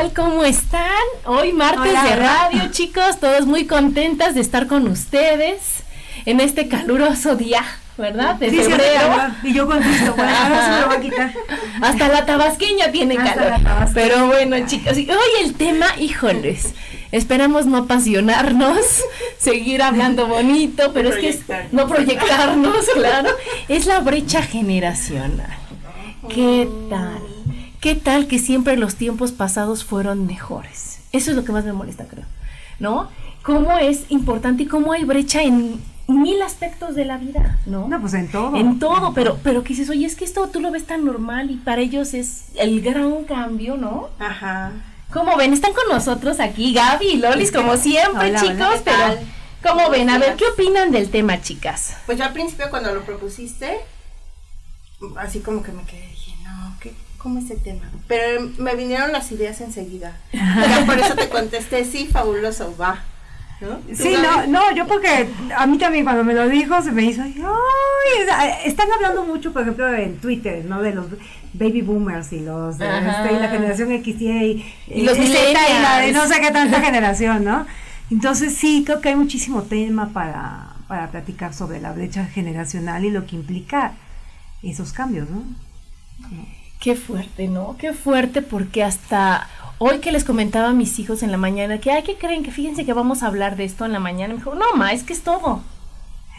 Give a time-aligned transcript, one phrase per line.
[0.00, 0.12] Tal?
[0.14, 0.88] ¿Cómo están?
[1.26, 5.82] Hoy martes de radio, chicos, todos muy contentas de estar con ustedes
[6.24, 7.62] en este caluroso día.
[7.98, 8.36] ¿Verdad?
[8.36, 9.14] De febrero.
[9.42, 11.34] y yo contesto, bueno, ahora se me lo va a quitar.
[11.82, 13.60] Hasta la tabasqueña tiene calor.
[13.92, 16.72] Pero bueno, chicos, hoy el tema, híjoles,
[17.12, 19.02] esperamos no apasionarnos,
[19.38, 21.38] seguir hablando bonito, pero es que
[21.72, 23.30] no proyectarnos, claro,
[23.68, 25.58] es la brecha generacional.
[26.30, 27.29] ¿Qué tal?
[27.80, 30.98] ¿Qué tal que siempre los tiempos pasados fueron mejores?
[31.12, 32.26] Eso es lo que más me molesta, creo.
[32.78, 33.08] ¿No?
[33.42, 37.88] Cómo es importante y cómo hay brecha en mil aspectos de la vida, ¿no?
[37.88, 38.54] No, pues en todo.
[38.54, 41.50] En todo, pero, pero que dices, oye, es que esto tú lo ves tan normal
[41.50, 44.10] y para ellos es el gran cambio, ¿no?
[44.18, 44.72] Ajá.
[45.10, 45.54] ¿Cómo ven?
[45.54, 49.16] Están con nosotros aquí Gaby y Lolis, como siempre, chicos, pero
[49.62, 50.10] ¿cómo ven?
[50.10, 51.96] A ver, ¿qué opinan del tema, chicas?
[52.04, 53.80] Pues yo al principio cuando lo propusiste,
[55.16, 57.82] así como que me quedé, dije, no, ¿qué, ¿cómo es el tema?
[58.08, 60.16] Pero me vinieron las ideas enseguida.
[60.32, 63.04] Ya por eso te contesté, sí, fabuloso, va.
[63.60, 63.78] ¿No?
[63.94, 67.20] Sí, no, no, yo porque a mí también cuando me lo dijo se me hizo,
[67.22, 70.80] ay, están hablando mucho, por ejemplo, en Twitter, ¿no?
[70.80, 71.08] De los
[71.52, 76.06] baby boomers y los de este, la generación X y, y los millennials.
[76.06, 77.66] de no sé qué tanta generación, ¿no?
[78.10, 83.10] Entonces sí, creo que hay muchísimo tema para, para platicar sobre la brecha generacional y
[83.10, 83.92] lo que implica
[84.62, 85.42] esos cambios, ¿no?
[86.80, 87.76] Qué fuerte, ¿no?
[87.78, 91.90] Qué fuerte porque hasta hoy que les comentaba a mis hijos en la mañana que,
[91.90, 92.42] ay, ¿qué creen?
[92.42, 94.32] Que fíjense que vamos a hablar de esto en la mañana.
[94.32, 95.62] Me dijo, no, ma, es que es todo.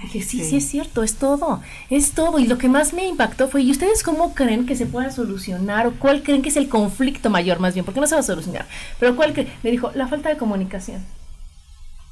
[0.02, 2.40] dije, sí, sí, es cierto, es todo, es todo.
[2.40, 5.85] Y lo que más me impactó fue, ¿y ustedes cómo creen que se pueda solucionar?
[5.85, 7.85] ¿O cuál creen que es el conflicto mayor más bien?
[7.85, 8.66] Porque no se va a solucionar.
[9.00, 9.50] Pero ¿cuál creen?
[9.62, 11.06] Me dijo, la falta de comunicación.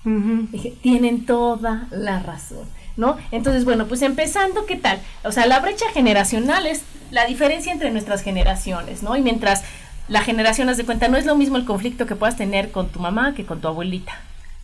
[0.04, 2.68] Dije, tienen toda la razón.
[2.98, 3.18] ¿No?
[3.32, 5.00] Entonces, bueno, pues empezando, ¿qué tal?
[5.24, 9.16] O sea, la brecha generacional es la diferencia entre nuestras generaciones, ¿no?
[9.16, 9.64] Y mientras
[10.08, 12.90] la generación, haz de cuenta, no es lo mismo el conflicto que puedas tener con
[12.90, 14.14] tu mamá que con tu abuelita.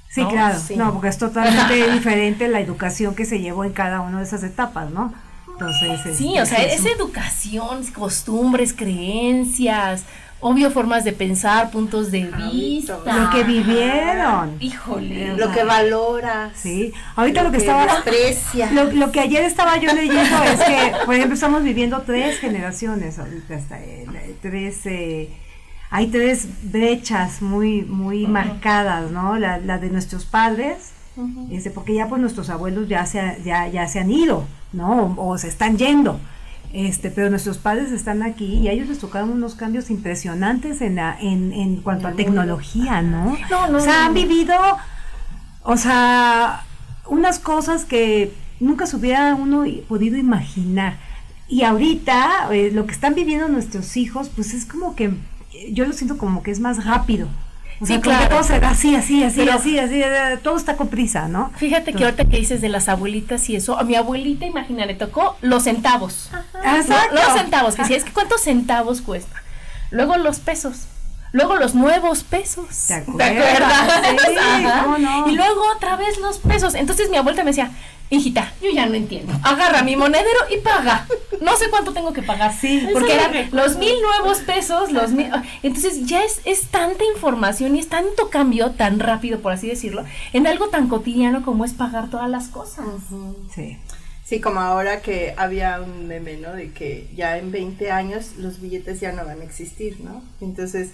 [0.09, 4.19] Sí, claro, no, porque es totalmente diferente la educación que se llevó en cada una
[4.19, 5.13] de esas etapas, ¿no?
[5.51, 10.03] Entonces, sí, o sea, es educación, costumbres, creencias,
[10.47, 12.99] obvio formas de pensar, puntos de vista.
[13.03, 14.57] Lo que vivieron.
[14.59, 15.35] Híjole.
[15.35, 16.51] Lo que valora.
[16.53, 16.93] Sí.
[17.15, 17.87] Ahorita lo, que, estaba.
[18.71, 23.17] Lo, lo, que ayer estaba yo leyendo es que, por ejemplo, estamos viviendo tres generaciones
[23.17, 23.55] ahorita.
[23.55, 24.05] Hasta, eh,
[24.39, 24.85] tres.
[24.85, 25.31] Eh,
[25.89, 29.39] hay tres brechas muy, muy marcadas, ¿no?
[29.39, 30.91] La, la, de nuestros padres.
[31.49, 35.15] este, porque ya pues nuestros abuelos ya se, ya, ya se han ido, ¿no?
[35.17, 36.19] o se están yendo.
[36.75, 40.99] Este, pero nuestros padres están aquí y a ellos les tocaron unos cambios impresionantes en,
[40.99, 43.37] en, en cuanto a tecnología, ¿no?
[43.49, 43.77] No, no.
[43.77, 44.53] O sea, han vivido,
[45.63, 46.65] o sea,
[47.07, 50.97] unas cosas que nunca se hubiera uno podido imaginar.
[51.47, 55.13] Y ahorita, eh, lo que están viviendo nuestros hijos, pues es como que,
[55.71, 57.29] yo lo siento como que es más rápido.
[57.81, 58.29] O sea, sí, claro.
[58.29, 60.01] todo se así, así, así, así, así,
[60.41, 61.51] todo está con prisa, ¿no?
[61.57, 64.95] Fíjate que ahorita que dices de las abuelitas y eso, a mi abuelita, imagina, le
[64.95, 66.29] tocó los centavos.
[66.63, 67.15] Exacto.
[67.15, 69.43] Los centavos, que si es que cuántos centavos cuesta.
[69.91, 70.87] Luego los pesos.
[71.33, 72.85] Luego los nuevos pesos.
[72.87, 74.01] ¿Te acuerdas?
[74.25, 74.63] Sí,
[75.01, 75.29] no?
[75.29, 76.75] Y luego otra vez los pesos.
[76.75, 77.71] Entonces mi abuelita me decía,
[78.09, 79.33] hijita, yo ya no entiendo.
[79.43, 81.07] Agarra mi monedero y paga.
[81.41, 82.53] No sé cuánto tengo que pagar.
[82.53, 85.29] Sí, porque eran los mil nuevos pesos, los mil.
[85.63, 90.05] Entonces ya es, es tanta información y es tanto cambio tan rápido, por así decirlo,
[90.33, 92.85] en algo tan cotidiano como es pagar todas las cosas.
[93.53, 93.77] Sí.
[94.23, 96.53] Sí, como ahora que había un meme, ¿no?
[96.53, 100.23] De que ya en 20 años los billetes ya no van a existir, ¿no?
[100.41, 100.89] Entonces,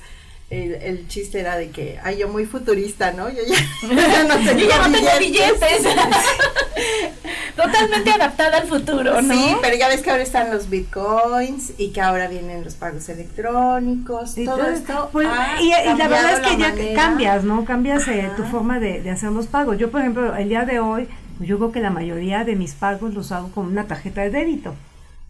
[0.51, 3.29] el, el, chiste era de que, ay, yo muy futurista, ¿no?
[3.29, 5.83] Yo ya, no, tengo ya no tengo billetes.
[7.55, 9.33] Totalmente adaptada al futuro, ¿no?
[9.33, 13.07] Sí, pero ya ves que ahora están los bitcoins y que ahora vienen los pagos
[13.07, 15.09] electrónicos, y todo, esto.
[15.11, 15.27] Pues,
[15.61, 17.63] y, la verdad es que ya cambias, ¿no?
[17.63, 19.77] Cambias eh, tu forma de, de hacer los pagos.
[19.77, 21.07] Yo, por ejemplo, el día de hoy,
[21.39, 24.75] yo creo que la mayoría de mis pagos los hago con una tarjeta de débito.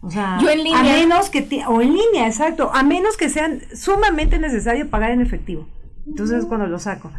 [0.02, 0.80] O sea, Yo en línea.
[0.80, 5.20] a menos que, o en línea, exacto, a menos que sean sumamente necesario pagar en
[5.20, 5.66] efectivo.
[6.06, 7.10] Entonces, cuando lo saco.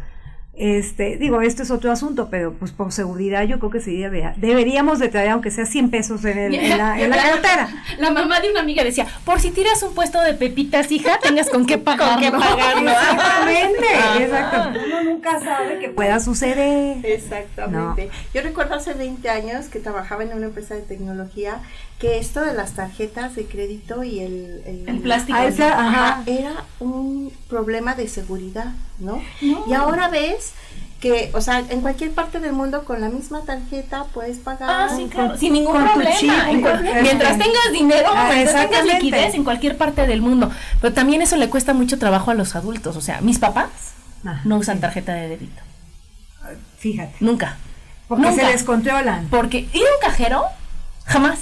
[0.56, 4.04] Este, digo, esto es otro asunto, pero pues por seguridad yo creo que sí
[4.36, 7.68] deberíamos de traer aunque sea 100 pesos en, la, en la, cartera.
[7.98, 11.50] La mamá de una amiga decía, por si tiras un puesto de pepitas, hija, tengas
[11.50, 12.14] con qué pagarlo.
[12.14, 12.90] con qué pagarlo.
[12.94, 14.80] Exactamente, exacto.
[14.86, 17.04] Uno nunca sabe que pueda suceder.
[17.04, 18.10] Exactamente.
[18.32, 21.62] Yo recuerdo hace 20 años que trabajaba en una empresa de tecnología
[21.98, 27.94] que esto de las tarjetas de crédito y el, el, plástico ah, era un problema
[27.94, 29.22] de seguridad, ¿no?
[29.40, 30.52] Y ahora ves
[31.00, 34.70] que, o sea, en cualquier parte del mundo con la misma tarjeta puedes pagar.
[34.70, 36.46] Ah, sí, claro, sin ningún problema.
[37.02, 40.50] mientras tengas dinero, ah, mientras tengas liquidez en cualquier parte del mundo.
[40.80, 42.96] Pero también eso le cuesta mucho trabajo a los adultos.
[42.96, 43.68] O sea, mis papás
[44.24, 45.62] ah, no usan tarjeta de débito.
[46.78, 47.16] Fíjate.
[47.20, 47.56] Nunca.
[48.08, 49.28] Porque se descontrolan.
[49.28, 50.44] Porque ir a un cajero
[51.04, 51.40] Jamás.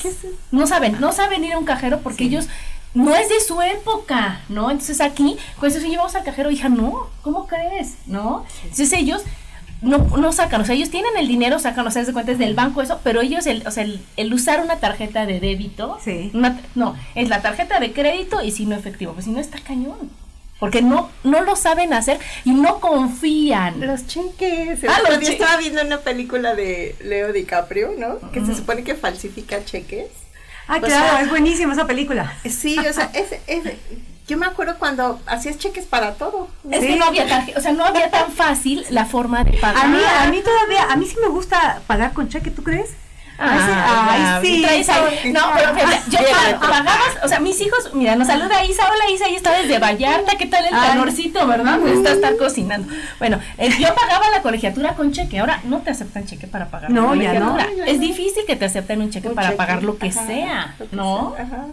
[0.51, 2.49] No saben, no saben ir a un cajero porque ellos
[2.95, 4.71] no es de su época, ¿no?
[4.71, 7.97] Entonces aquí, pues eso llevamos al cajero, hija, no, ¿cómo crees?
[8.07, 8.45] ¿No?
[8.63, 9.23] Entonces ellos
[9.81, 12.39] no, no sacan, o sea, ellos tienen el dinero, sacan, o sea, de cuenta es
[12.39, 13.85] del banco eso, pero ellos, el, o sea,
[14.17, 16.31] el, usar una tarjeta de débito, sí.
[16.75, 20.22] no, es la tarjeta de crédito y si no efectivo, pues si no está cañón
[20.63, 23.85] porque no, no lo saben hacer y no confían.
[23.85, 24.79] Los cheques.
[24.89, 28.21] Ah, yo estaba viendo una película de Leo DiCaprio, ¿no?
[28.31, 30.07] Que se supone que falsifica cheques.
[30.69, 32.33] Ah, claro, es buenísima esa película.
[32.49, 33.75] Sí, o sea, es, es,
[34.29, 36.49] yo me acuerdo cuando hacías cheques para todo.
[36.71, 37.25] Es que no había
[37.57, 39.85] o sea, no había tan fácil la forma de pagar.
[39.85, 42.91] A mí, a mí todavía, a mí sí me gusta pagar con cheque, ¿tú crees?
[43.45, 44.65] Ah, sí.
[45.33, 45.73] No, pero
[46.09, 46.19] yo
[46.61, 50.37] pagabas, o sea, mis hijos, mira, nos saluda Isa, hola Isa, ella está desde Vallarta,
[50.37, 51.79] ¿qué tal el calorcito, verdad?
[51.79, 52.93] Me está estar cocinando.
[53.19, 53.41] Bueno,
[53.79, 57.35] yo pagaba la colegiatura con cheque, ahora no te aceptan cheque para pagar no, Ya
[57.35, 57.59] no.
[57.87, 61.35] Es difícil que te acepten un cheque para pagar lo que sea, ¿no?
[61.39, 61.67] Ajá.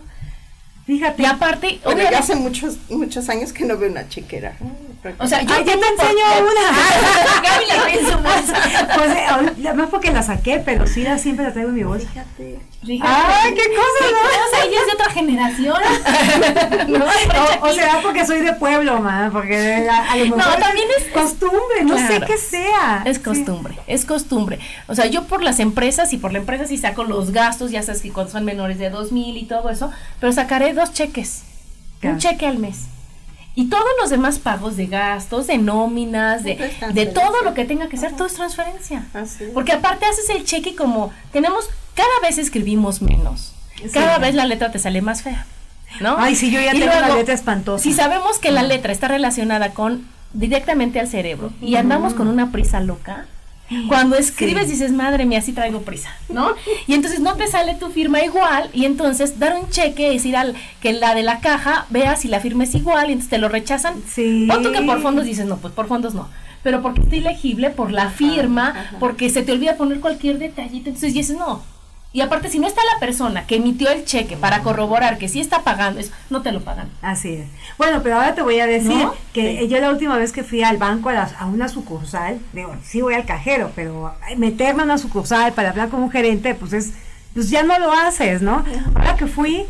[0.90, 1.22] Fíjate.
[1.22, 4.56] Y aparte, obviamente, hace muchos muchos años que no veo una chequera.
[5.20, 7.44] O sea, yo Ay, ya te enseño una.
[7.44, 8.88] Gaby la trae en su bolsa.
[8.96, 12.08] Pues, no es porque la saqué, pero sí la, siempre la traigo en mi bolsa.
[12.08, 12.60] Fíjate.
[12.82, 14.48] Ay, qué cosa, ¿no?
[14.48, 15.78] O sea, ella es de otra generación.
[16.88, 20.88] no, o, o, sea, porque soy de pueblo, man, porque a, lo mejor no, también
[20.98, 23.04] es costumbre, no sé qué sea.
[23.06, 24.60] Es costumbre, es costumbre.
[24.88, 27.84] O sea, yo por las empresas y por la empresa sí saco los gastos, ya
[27.84, 31.44] sabes que cuando son menores de dos mil y todo eso, pero sacaré dos cheques,
[32.04, 32.86] un cheque al mes.
[33.56, 37.90] Y todos los demás pagos de gastos, de nóminas, de, de todo lo que tenga
[37.90, 39.06] que ser, todo es transferencia.
[39.54, 43.54] Porque aparte haces el cheque como tenemos, cada vez escribimos menos.
[43.94, 45.46] Cada vez la letra te sale más fea.
[46.00, 46.16] ¿No?
[46.18, 47.84] Ay, sí, yo ya tengo la letra espantosa.
[47.84, 52.52] Si sabemos que la letra está relacionada con directamente al cerebro y andamos con una
[52.52, 53.26] prisa loca,
[53.88, 56.54] cuando escribes dices, madre mía, sí traigo prisa, ¿no?
[56.88, 60.56] Y entonces no te sale tu firma igual y entonces dar un cheque, decir al
[60.82, 63.50] que la de la caja vea si la firma es igual y entonces te lo
[63.50, 63.96] rechazan.
[64.08, 64.48] Sí.
[64.52, 66.30] O tú que por fondos dices, no, pues por fondos no.
[66.64, 71.14] Pero porque está ilegible, por la firma, porque se te olvida poner cualquier detallito, entonces
[71.14, 71.64] dices, no,
[72.12, 75.40] y aparte, si no está la persona que emitió el cheque para corroborar que sí
[75.40, 76.90] está pagando, eso, no te lo pagan.
[77.04, 77.48] Así es.
[77.78, 80.78] Bueno, pero ahora te voy a decir que yo la última vez que fui al
[80.78, 85.70] banco a, una sucursal, digo, sí voy al cajero, pero meterme a una sucursal para
[85.70, 86.94] hablar con un gerente, pues es,
[87.36, 88.66] pues ya no lo haces, ¿no?
[88.96, 89.66] Ahora que fui,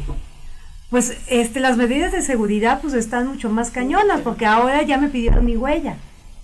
[0.89, 5.10] pues este, las medidas de seguridad pues están mucho más cañonas, porque ahora ya me
[5.10, 5.98] pidieron mi huella.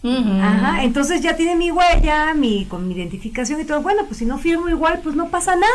[0.08, 3.82] Ajá, entonces ya tiene mi huella, mi con mi identificación y todo.
[3.82, 5.66] Bueno, pues si no firmo igual, pues no pasa nada.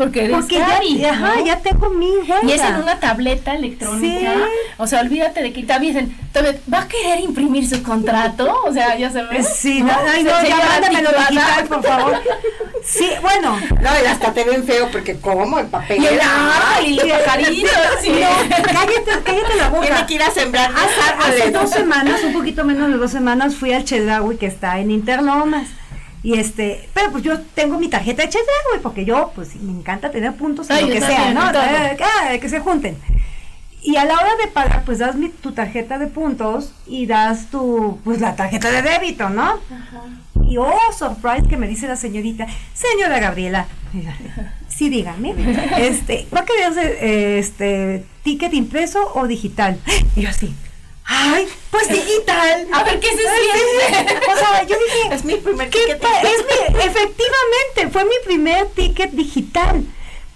[0.00, 0.56] Porque eres Porque
[0.96, 2.10] ya, ajá, ya tengo mi.
[2.44, 4.32] Y es en una tableta electrónica.
[4.78, 6.16] O sea, olvídate de que también
[6.72, 8.62] ¿va a querer imprimir su contrato?
[8.64, 9.42] O sea, ya se ve.
[9.42, 12.14] Sí, no, ay, no, ya mándamelo digital, por favor.
[12.82, 13.60] Sí, bueno.
[13.78, 16.02] No, y hasta te ven feo porque como el papel.
[16.02, 16.18] Y el
[16.86, 17.70] y los pajaritos.
[18.00, 18.10] Sí.
[18.48, 19.86] cállate, cállate la boca.
[19.86, 23.54] Tiene que ir a sembrar hace, hace dos semanas, un poquito menos de dos semanas,
[23.54, 25.68] fui al Chedraui que está en Interlomas.
[26.22, 30.10] Y este, pero pues yo tengo mi tarjeta de Chedraui porque yo, pues me encanta
[30.10, 31.50] tener puntos en lo que sea, ¿no?
[31.50, 32.96] Eh, ah, que se junten.
[33.82, 37.46] Y a la hora de pagar, pues das mi, tu tarjeta de puntos y das
[37.50, 39.42] tu, pues la tarjeta de débito, ¿no?
[39.44, 40.02] Ajá.
[40.46, 43.66] Y oh, surprise que me dice la señorita, señora Gabriela,
[44.68, 45.34] Sí, dígame.
[45.78, 46.72] Este, ¿va a querer
[47.38, 49.78] este ticket impreso o digital?
[50.16, 50.54] Y yo así.
[51.12, 52.68] Ay, pues digital.
[52.72, 54.16] A ver qué se siente.
[54.32, 56.02] O sea, yo dije, Es mi primer ¿qué ticket.
[56.04, 59.84] es mi, efectivamente, fue mi primer ticket digital.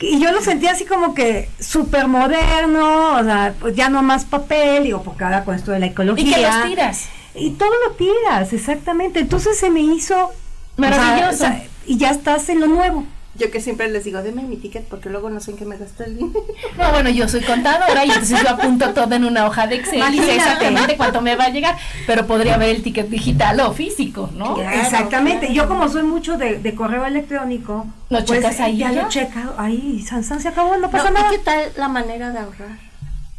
[0.00, 4.24] Y yo lo sentí así como que súper moderno, o sea, pues ya no más
[4.24, 6.26] papel, digo, porque ahora con esto de la ecología.
[6.26, 7.04] ¿Y que los tiras?
[7.36, 9.20] Y todo lo tiras, exactamente.
[9.20, 10.32] Entonces se me hizo
[10.76, 11.34] Maravilloso.
[11.34, 13.06] o sea, y ya estás en lo nuevo.
[13.36, 15.76] Yo que siempre les digo, deme mi ticket porque luego no sé en qué me
[15.76, 16.40] gasto el dinero.
[16.78, 19.98] No, bueno, yo soy contadora y entonces yo apunto todo en una hoja de Excel
[19.98, 20.34] y sé Imagínate.
[20.36, 21.76] exactamente cuánto me va a llegar,
[22.06, 24.54] pero podría ver el ticket digital o físico, ¿no?
[24.54, 25.46] Claro, Exactamente.
[25.46, 25.54] claro.
[25.54, 29.02] Yo como soy mucho de, de correo electrónico, ¿Lo checas ahí Ya ya?
[29.02, 31.30] lo checa ahí, San San se acabó, no pasa No, ¿y nada.
[31.30, 32.78] qué tal la manera de ahorrar?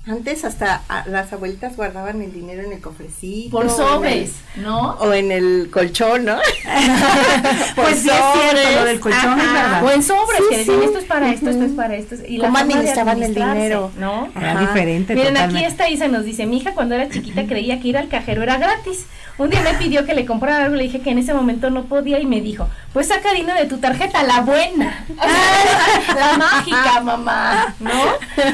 [0.07, 3.49] Antes hasta las abuelitas guardaban el dinero en el cofrecito.
[3.49, 4.91] Por sobres, el- ¿no?
[4.99, 6.37] O en el colchón, ¿no?
[7.75, 9.53] Pues sí es cierto, lo del colchón es Ajá.
[9.53, 9.83] verdad.
[9.83, 10.85] O en sobres, Sí, que decían sí.
[10.85, 12.15] esto es para esto, esto es para esto.
[12.27, 13.91] Y la ¿Cómo administraban el dinero?
[13.97, 14.29] ¿no?
[14.35, 14.59] Era Ajá.
[14.61, 17.97] diferente Miren, aquí está Isa nos dice, mi hija cuando era chiquita creía que ir
[17.97, 19.07] al cajero era gratis.
[19.37, 21.85] Un día me pidió que le comprara algo, le dije que en ese momento no
[21.85, 25.03] podía y me dijo, pues saca dinero de tu tarjeta, la buena.
[26.15, 27.91] la mágica, mamá, ¿no?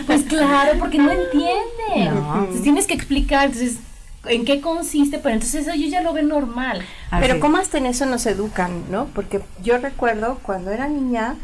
[0.08, 1.12] Pues claro, porque no
[1.46, 2.12] entiende.
[2.12, 2.40] No.
[2.40, 3.78] Entonces tienes que explicar, entonces,
[4.26, 6.86] en qué consiste, pero entonces eso yo ya lo veo normal.
[7.10, 7.26] Así.
[7.26, 9.08] Pero cómo hasta en eso nos educan, ¿no?
[9.08, 11.36] Porque yo recuerdo cuando era niña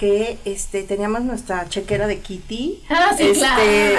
[0.00, 3.38] que este teníamos nuestra chequera de Kitty, Ah, sí, este,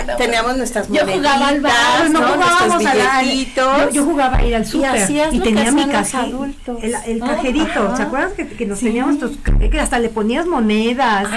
[0.02, 0.18] claro.
[0.18, 2.28] teníamos nuestras Yo jugaba al bar, no, ¿no?
[2.34, 3.78] jugábamos nuestros a la- billetitos.
[3.78, 4.96] yo, yo jugaba a ir al súper
[5.32, 6.78] y, que tenía mi hacían los caje- adultos.
[6.82, 7.96] el, el Ah, cajerito.
[7.96, 8.86] ¿se acuerdan que, que nos Sí.
[8.86, 11.28] teníamos tus que hasta le ponías monedas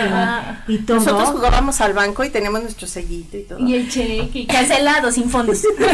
[0.66, 0.96] y- y, todo?
[0.96, 3.58] Nosotros jugábamos al banco y teníamos nuestro sellito y todo.
[3.58, 5.62] Y el cheque, cancelado, sin fondos.
[5.78, 5.86] no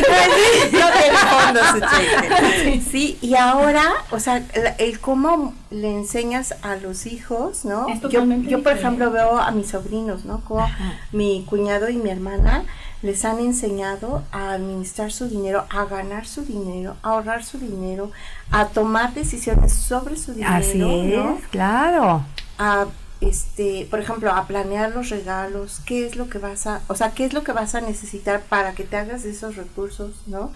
[0.72, 2.80] tiene fondo su cheque.
[2.92, 7.86] Sí, y ahora, o sea, la- el cómo le enseñas a los hijos, ¿no?
[8.00, 8.72] Yo, yo por diferente.
[8.72, 10.40] ejemplo, veo a mis sobrinos, ¿no?
[10.44, 10.66] Como
[11.12, 12.64] mi cuñado y mi hermana
[13.02, 18.10] les han enseñado a administrar su dinero, a ganar su dinero, a ahorrar su dinero,
[18.50, 21.36] a tomar decisiones sobre su dinero, Así ¿no?
[21.36, 22.24] es, claro.
[22.58, 22.86] a
[23.20, 27.12] este, por ejemplo, a planear los regalos, qué es lo que vas a, o sea,
[27.12, 30.52] qué es lo que vas a necesitar para que te hagas esos recursos, ¿no?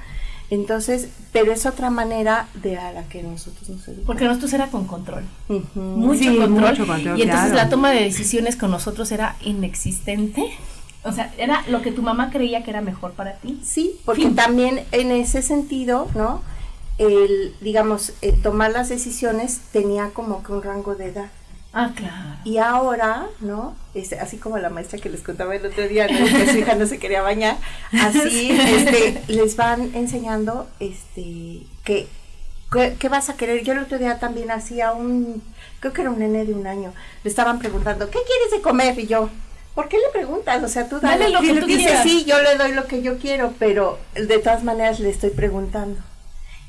[0.50, 4.06] Entonces, pero es otra manera de a la que nosotros nos educamos.
[4.06, 5.24] Porque nosotros era con control.
[5.74, 7.54] Mucho, Sí, control, mucho control, y entonces claro.
[7.54, 10.42] la toma de decisiones con nosotros era inexistente.
[11.02, 13.60] O sea, era lo que tu mamá creía que era mejor para ti.
[13.62, 14.34] Sí, porque Fin.
[14.36, 16.42] también en ese sentido, ¿no?
[16.98, 21.30] El, digamos, el tomar las decisiones tenía como que un rango de edad.
[21.76, 22.36] Ah, claro.
[22.44, 23.74] Y ahora, ¿no?
[23.94, 26.24] Este, así como la maestra que les contaba el otro día, ¿no?
[26.24, 27.56] que su hija no se quería bañar,
[27.92, 32.06] así este, les van enseñando este, que,
[32.72, 33.64] que, qué vas a querer.
[33.64, 35.42] Yo el otro día también hacía un,
[35.80, 36.92] creo que era un nene de un año,
[37.24, 38.96] le estaban preguntando, ¿qué quieres de comer?
[38.98, 39.28] Y yo,
[39.74, 40.62] ¿por qué le preguntas?
[40.62, 42.02] O sea, tú Dale lo que tú dices, quieras.
[42.04, 46.00] sí, yo le doy lo que yo quiero, pero de todas maneras le estoy preguntando.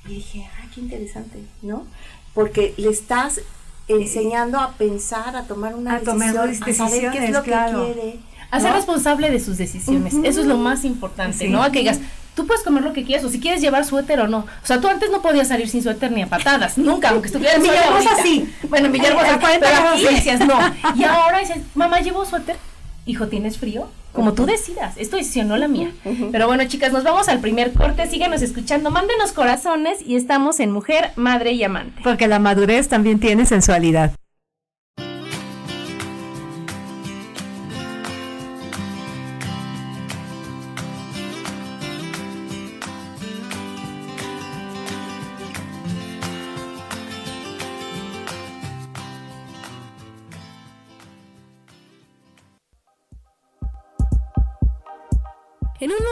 [0.06, 1.86] Y dije, ay, qué interesante, ¿no?
[2.34, 3.42] Porque le estás
[3.88, 7.44] enseñando a pensar, a tomar una A tomar decisión, a saber qué es decisiones, lo
[7.44, 7.86] claro.
[7.86, 8.20] que quiere.
[8.51, 8.75] A ser ¿no?
[8.77, 10.13] responsable de sus decisiones.
[10.24, 11.48] Eso es lo más importante, Sí.
[11.50, 11.62] ¿no?
[11.63, 12.00] A que digas,
[12.36, 14.39] tú puedes comer lo que quieras o si quieres llevar suéter o no.
[14.39, 17.58] O sea, tú antes no podías salir sin suéter ni a patadas, nunca, aunque estuvieras
[17.58, 18.54] En Villahermosa sí.
[18.70, 20.58] Bueno, en Villahermosa, A 40 pero grados aquí decías no.
[20.96, 22.56] Y ahora dices, mamá, ¿llevo suéter?
[23.06, 23.88] Hijo, ¿tienes frío?
[24.16, 25.92] Como tú decidas, es tu decisión, no la mía.
[26.32, 30.72] Pero bueno, chicas, nos vamos al primer corte, síganos escuchando, mándenos corazones y estamos en
[30.72, 32.02] Mujer, Madre y Amante.
[32.04, 34.14] Porque la madurez también tiene sensualidad.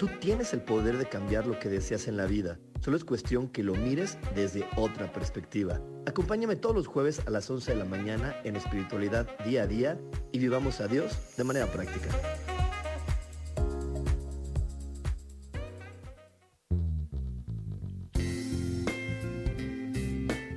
[0.00, 2.58] Tú tienes el poder de cambiar lo que deseas en la vida.
[2.80, 5.78] Solo es cuestión que lo mires desde otra perspectiva.
[6.06, 9.98] Acompáñame todos los jueves a las 11 de la mañana en Espiritualidad Día a Día
[10.32, 12.08] y vivamos a Dios de manera práctica.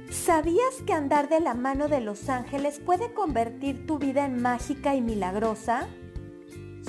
[0.10, 4.96] ¿Sabías que andar de la mano de los ángeles puede convertir tu vida en mágica
[4.96, 5.90] y milagrosa?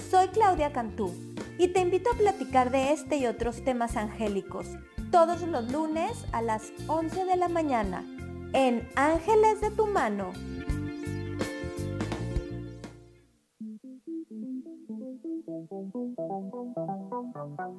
[0.08, 4.66] Soy Claudia Cantú y te invito a platicar de este y otros temas angélicos
[5.14, 8.04] todos los lunes a las 11 de la mañana
[8.52, 10.32] en Ángeles de tu mano.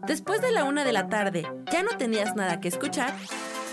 [0.07, 3.13] Después de la una de la tarde, ¿ya no tenías nada que escuchar?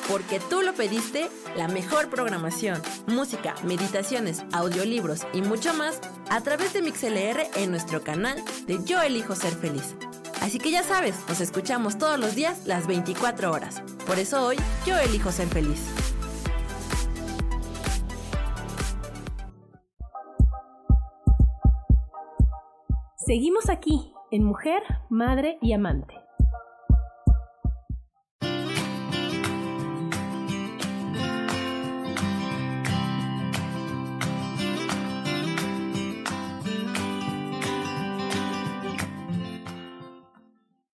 [0.08, 6.72] Porque tú lo pediste, la mejor programación, música, meditaciones, audiolibros y mucho más a través
[6.72, 9.94] de MixLR en nuestro canal de Yo Elijo Ser Feliz.
[10.42, 13.80] Así que ya sabes, nos escuchamos todos los días las 24 horas.
[14.06, 15.80] Por eso hoy yo elijo ser feliz.
[23.24, 26.21] Seguimos aquí en Mujer, Madre y Amante.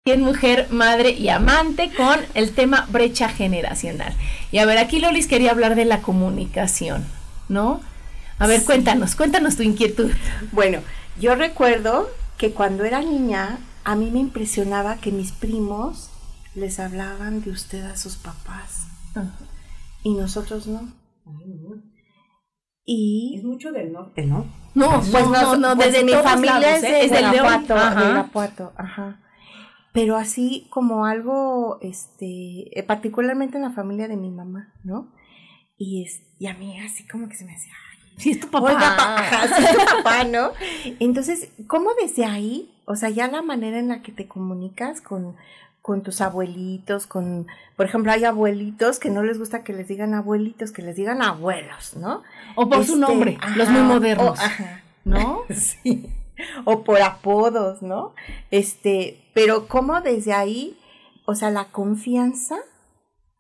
[0.06, 4.14] En mujer, madre y amante con el tema brecha generacional.
[4.52, 7.06] Y a ver, aquí Lolis quería hablar de la comunicación,
[7.48, 7.80] ¿no?
[8.38, 10.12] A ver, cuéntanos, cuéntanos tu inquietud.
[10.52, 10.82] Bueno,
[11.22, 16.10] yo recuerdo que cuando era niña, a mí me impresionaba que mis primos
[16.54, 18.88] les hablaban de usted a sus papás.
[20.04, 20.92] Y nosotros no.
[22.84, 24.48] Y es mucho del norte, ¿no?
[24.76, 27.10] No, pues no, no, pues desde mi familia es, ¿eh?
[27.10, 29.23] del Irapuato, ajá
[29.94, 35.08] pero así como algo, este, eh, particularmente en la familia de mi mamá, ¿no?
[35.78, 37.74] Y, es, y a mí así como que se me hacía,
[38.18, 39.24] sí es tu papá.
[39.56, 40.50] sí es tu papá, ¿no?
[41.00, 45.36] Entonces, ¿cómo desde ahí, o sea, ya la manera en la que te comunicas con,
[45.84, 47.46] con tus abuelitos, con,
[47.78, 51.22] por ejemplo, hay abuelitos que no les gusta que les digan abuelitos, que les digan
[51.22, 52.24] abuelos, ¿no?
[52.56, 54.40] O por su este, nombre, los muy modernos,
[55.06, 55.42] ¿no?
[55.52, 56.10] sí.
[56.66, 58.14] o por apodos, ¿no?
[58.52, 60.78] Este, pero cómo desde ahí,
[61.26, 62.58] o sea, la confianza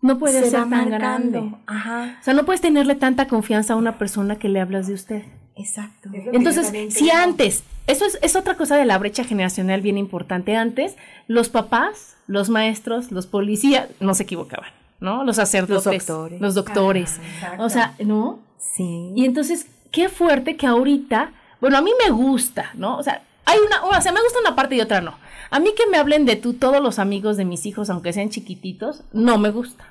[0.02, 1.54] no puede ser tan grande.
[1.66, 2.18] Ajá.
[2.20, 5.24] O sea, no puedes tenerle tanta confianza a una persona que le hablas de usted.
[5.56, 6.10] Exacto.
[6.14, 10.56] Entonces, si antes, eso es, es, otra cosa de la brecha generacional bien importante.
[10.56, 15.24] Antes, los papás, los maestros, los policías, no se equivocaban, ¿no?
[15.24, 16.42] Los sacerdotes, los doctores.
[16.42, 17.20] Los doctores.
[17.60, 18.40] o sea, ¿no?
[18.58, 19.14] Sí.
[19.16, 21.32] Y entonces, qué fuerte que ahorita
[21.64, 22.98] bueno, a mí me gusta, ¿no?
[22.98, 25.18] O sea, hay una, o sea, me gusta una parte y otra no.
[25.50, 28.30] A mí que me hablen de tú todos los amigos de mis hijos, aunque sean
[28.30, 29.86] chiquititos, no me gusta,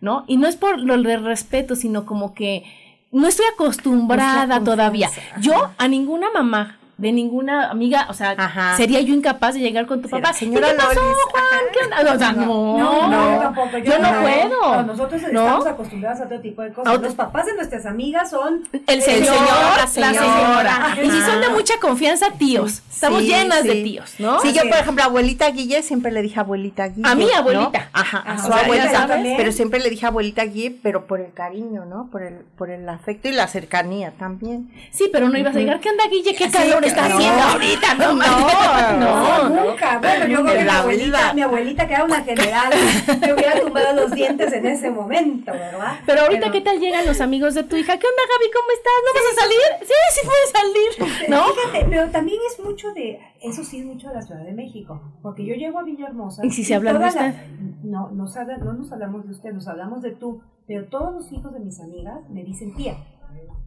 [0.00, 0.24] ¿no?
[0.28, 2.62] Y no es por lo de respeto, sino como que
[3.10, 5.10] no estoy acostumbrada todavía.
[5.40, 10.00] Yo a ninguna mamá de ninguna amiga, o sea, sería yo incapaz de llegar con
[10.00, 10.32] tu papá.
[10.32, 11.60] Señora ¿Qué pasó, Juan?
[11.72, 12.14] ¿Qué onda?
[12.14, 14.82] O sea, no, no, no, tampoco, yo, no, puedo.
[14.84, 17.00] nosotros estamos acostumbrados a otro tipo de cosas.
[17.00, 19.34] Los papás de nuestras amigas son el señor,
[19.76, 20.96] la señora.
[21.02, 22.82] Y si son de mucha confianza, tíos.
[22.90, 24.40] Estamos llenas de tíos, ¿no?
[24.40, 27.08] Sí, yo, por ejemplo, abuelita Guille, siempre le dije abuelita Guille.
[27.08, 27.88] A mi abuelita.
[27.92, 29.08] Ajá, a su abuelita.
[29.36, 32.08] Pero siempre le dije abuelita Guille, pero por el cariño, ¿no?
[32.10, 34.70] Por el, por el afecto y la cercanía también.
[34.90, 36.34] Sí, pero no ibas a llegar, ¿qué onda Guille?
[36.34, 39.98] ¿Qué calor está haciendo ahorita, no, no, no, nunca.
[39.98, 42.72] Bueno, yo creo que mi abuelita, mi abuelita, que era una general,
[43.20, 46.00] me hubiera tumbado los dientes en ese momento, ¿verdad?
[46.06, 47.98] Pero ahorita, ¿qué tal llegan los amigos de tu hija?
[47.98, 48.50] ¿Qué onda, Gaby?
[48.52, 48.92] ¿Cómo estás?
[49.04, 49.86] ¿No vas a salir?
[49.86, 51.44] Sí, sí puedes salir, ¿no?
[51.54, 55.00] Fíjate, pero también es mucho de, eso sí es mucho de la Ciudad de México,
[55.22, 56.44] porque yo llego a Villahermosa.
[56.44, 57.34] ¿Y si se habla de usted?
[57.82, 61.52] no, no, no nos hablamos de usted, nos hablamos de tú, pero todos los hijos
[61.52, 62.96] de mis amigas me dicen tía.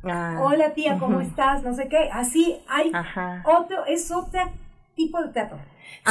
[0.04, 1.64] Ah, Hola tía, ¿cómo estás?
[1.64, 2.10] No sé qué.
[2.12, 2.92] Así hay
[3.46, 4.42] otro, es otro
[4.96, 5.58] tipo de trato.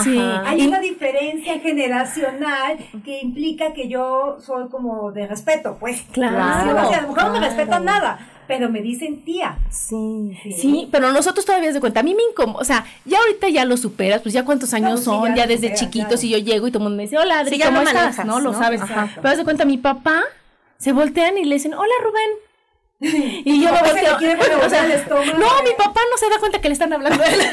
[0.03, 0.19] Sí.
[0.19, 6.03] Hay una diferencia generacional que implica que yo soy como de respeto, pues.
[6.13, 6.39] Claro.
[6.39, 9.57] a lo mejor no me respetan nada, pero me dicen tía.
[9.71, 10.89] Sí, sí.
[10.93, 12.01] pero nosotros todavía de cuenta.
[12.01, 15.03] A mí me incomoda, o sea, ya ahorita ya lo superas, pues ya cuántos años
[15.03, 17.59] son, ya, desde chiquitos y yo llego y todo el mundo me dice, hola Adri,
[17.59, 18.25] ¿cómo estás?
[18.25, 18.41] ¿no?
[18.41, 18.83] Lo sabes.
[19.15, 20.25] Pero haz de cuenta, mi papá
[20.77, 22.46] se voltean y le dicen, hola Rubén.
[23.45, 24.19] Y yo me volteo.
[25.39, 27.41] No, mi papá no se da cuenta que le están hablando a él.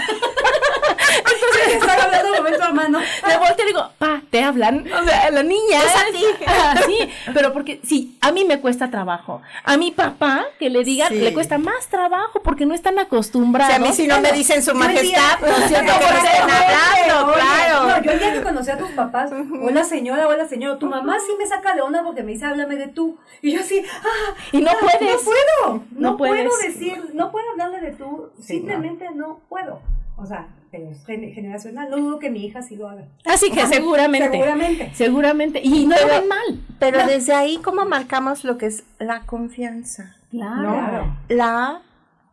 [1.18, 3.00] Entonces, están hablando momento a mano.
[3.40, 4.86] Volteo y digo, pa, te hablan.
[4.92, 5.80] O sea, la niña.
[5.84, 6.26] Es a ti.
[6.46, 9.42] Ah, sí, pero porque si a mí me cuesta trabajo.
[9.64, 13.76] A mi papá, que le digan, le cuesta más trabajo porque no están acostumbrados.
[13.76, 17.34] a mí si no me dicen su majestad, no es cierto que me estén hablando,
[17.34, 17.88] claro.
[17.88, 21.18] No, yo el día que conocí a tus papás, hola señora, hola señor, tu mamá
[21.20, 23.18] sí me saca de onda porque me dice, háblame de tú.
[23.42, 25.02] Y yo así, ah, y no puedes.
[25.02, 29.42] No puedo, no, puedo decir, no puedo hablarle de tú, simplemente no.
[29.50, 29.82] puedo.
[30.18, 33.06] O sea, pero es generacional, no dudo que mi hija sí lo haga.
[33.26, 34.32] Así que seguramente.
[34.32, 34.92] Seguramente.
[34.96, 35.62] Seguramente.
[35.64, 36.66] Y no lo ven mal.
[36.80, 40.16] Pero desde ahí, ¿cómo marcamos lo que es la confianza?
[40.32, 41.16] Claro.
[41.30, 41.84] La,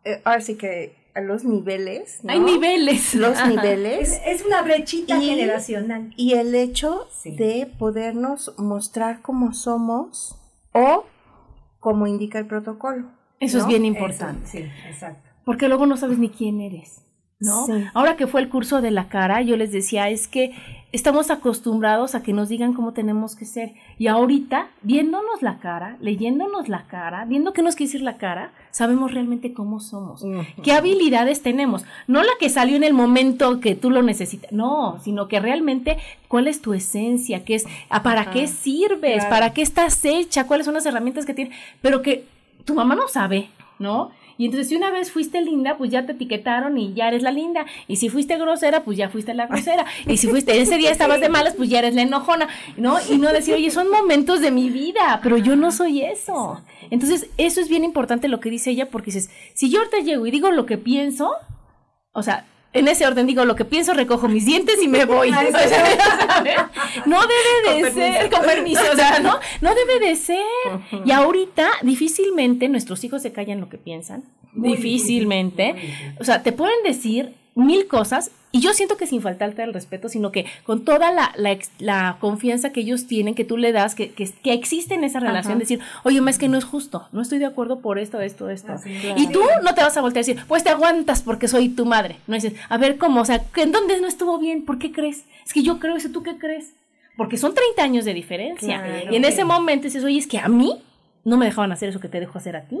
[0.03, 2.21] eh, ahora sí que los niveles.
[2.27, 3.13] Hay niveles.
[3.13, 4.19] Los niveles.
[4.25, 6.11] Es, una brechita generacional.
[6.17, 10.35] Y el hecho de podernos mostrar cómo somos
[10.71, 11.05] o
[11.79, 13.05] como indica el protocolo.
[13.39, 14.47] Eso es bien importante.
[14.47, 15.29] sí, exacto.
[15.45, 17.01] Porque luego no sabes ni quién eres.
[17.41, 17.67] ¿No?
[17.93, 20.53] Ahora que fue el curso de la cara, yo les decía, es que
[20.91, 23.73] estamos acostumbrados a que nos digan cómo tenemos que ser.
[23.97, 28.51] Y ahorita, viéndonos la cara, leyéndonos la cara, viendo qué nos quiere decir la cara,
[28.71, 30.23] sabemos realmente cómo somos,
[30.63, 31.83] qué habilidades tenemos.
[32.07, 35.97] No la que salió en el momento que tú lo necesitas, no, sino que realmente
[36.27, 37.65] cuál es tu esencia, qué es,
[38.03, 42.25] para qué sirves, para qué estás hecha, cuáles son las herramientas que tienes, pero que
[42.65, 43.49] tu mamá no sabe,
[43.79, 44.11] ¿no?
[44.41, 47.29] Y entonces si una vez fuiste linda, pues ya te etiquetaron y ya eres la
[47.29, 47.67] linda.
[47.87, 49.85] Y si fuiste grosera, pues ya fuiste la grosera.
[50.07, 52.97] Y si fuiste, ese día estabas de malas, pues ya eres la enojona, ¿no?
[53.07, 56.59] Y no decir, oye, son momentos de mi vida, pero yo no soy eso.
[56.89, 60.25] Entonces, eso es bien importante lo que dice ella, porque dices, si yo ahorita llego
[60.25, 61.35] y digo lo que pienso,
[62.11, 65.31] o sea, en ese orden digo lo que pienso, recojo mis dientes y me voy.
[67.05, 69.39] no debe de ser, con permiso, o sea, ¿no?
[69.61, 70.39] No debe de ser.
[71.05, 74.23] Y ahorita difícilmente nuestros hijos se callan lo que piensan.
[74.53, 75.75] difícilmente.
[76.19, 80.09] O sea, te pueden decir mil cosas y yo siento que sin faltarte el respeto,
[80.09, 81.33] sino que con toda la,
[81.79, 85.57] la, confianza que ellos tienen, que tú le das, que, que, existe en esa relación,
[85.57, 88.73] decir, oye, es que no es justo, no estoy de acuerdo por esto, esto, esto.
[89.15, 91.85] Y tú no te vas a voltear a decir, pues te aguantas porque soy tu
[91.85, 92.17] madre.
[92.27, 93.21] No dices, a ver, ¿cómo?
[93.21, 94.65] O sea, ¿en dónde no estuvo bien?
[94.65, 95.23] ¿Por qué crees?
[95.45, 96.73] Es que yo creo eso, ¿tú qué crees?
[97.15, 99.05] Porque son 30 años de diferencia.
[99.09, 100.81] y en ese momento dices, oye, es que a mí
[101.23, 102.77] no me dejaban hacer eso que te dejo hacer a ti.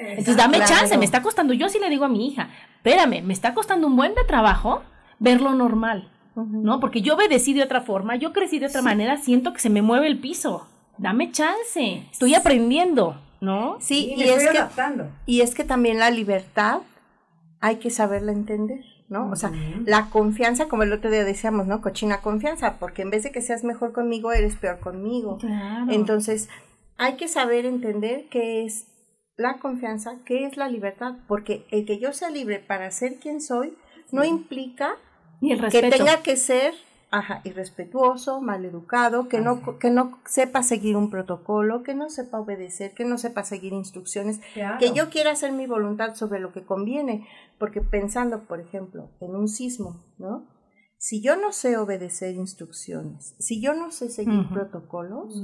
[0.00, 3.32] Entonces dame chance, me está costando, yo sí le digo a mi hija, espérame, me
[3.32, 4.82] está costando un buen de trabajo
[5.18, 6.80] verlo normal, ¿no?
[6.80, 9.82] Porque yo obedecí de otra forma, yo crecí de otra manera, siento que se me
[9.82, 10.66] mueve el piso,
[10.98, 13.76] dame chance, estoy aprendiendo, ¿no?
[13.80, 14.64] Sí, y, es que,
[15.26, 16.80] y es que también la libertad
[17.60, 18.84] hay que saberla entender.
[19.10, 19.28] ¿no?
[19.28, 19.50] O sea,
[19.86, 21.82] la confianza, como el otro día decíamos, ¿no?
[21.82, 25.38] Cochina confianza, porque en vez de que seas mejor conmigo, eres peor conmigo.
[25.88, 26.48] Entonces,
[26.96, 28.86] hay que saber entender qué es
[29.40, 33.40] la confianza, qué es la libertad, porque el que yo sea libre para ser quien
[33.40, 33.74] soy
[34.12, 34.96] no implica
[35.70, 36.74] que tenga que ser
[37.10, 42.92] ajá, irrespetuoso, maleducado, que no, que no sepa seguir un protocolo, que no sepa obedecer,
[42.92, 44.40] que no sepa seguir instrucciones,
[44.78, 47.26] que yo quiera hacer mi voluntad sobre lo que conviene,
[47.58, 50.46] porque pensando, por ejemplo, en un sismo, ¿no?
[50.98, 55.34] Si yo no sé obedecer instrucciones, si yo no sé seguir protocolos,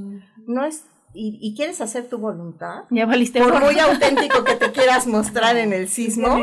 [0.46, 0.84] no es
[1.16, 5.72] y, quieres hacer tu voluntad, ya valiste por muy auténtico que te quieras mostrar en
[5.72, 6.38] el sismo,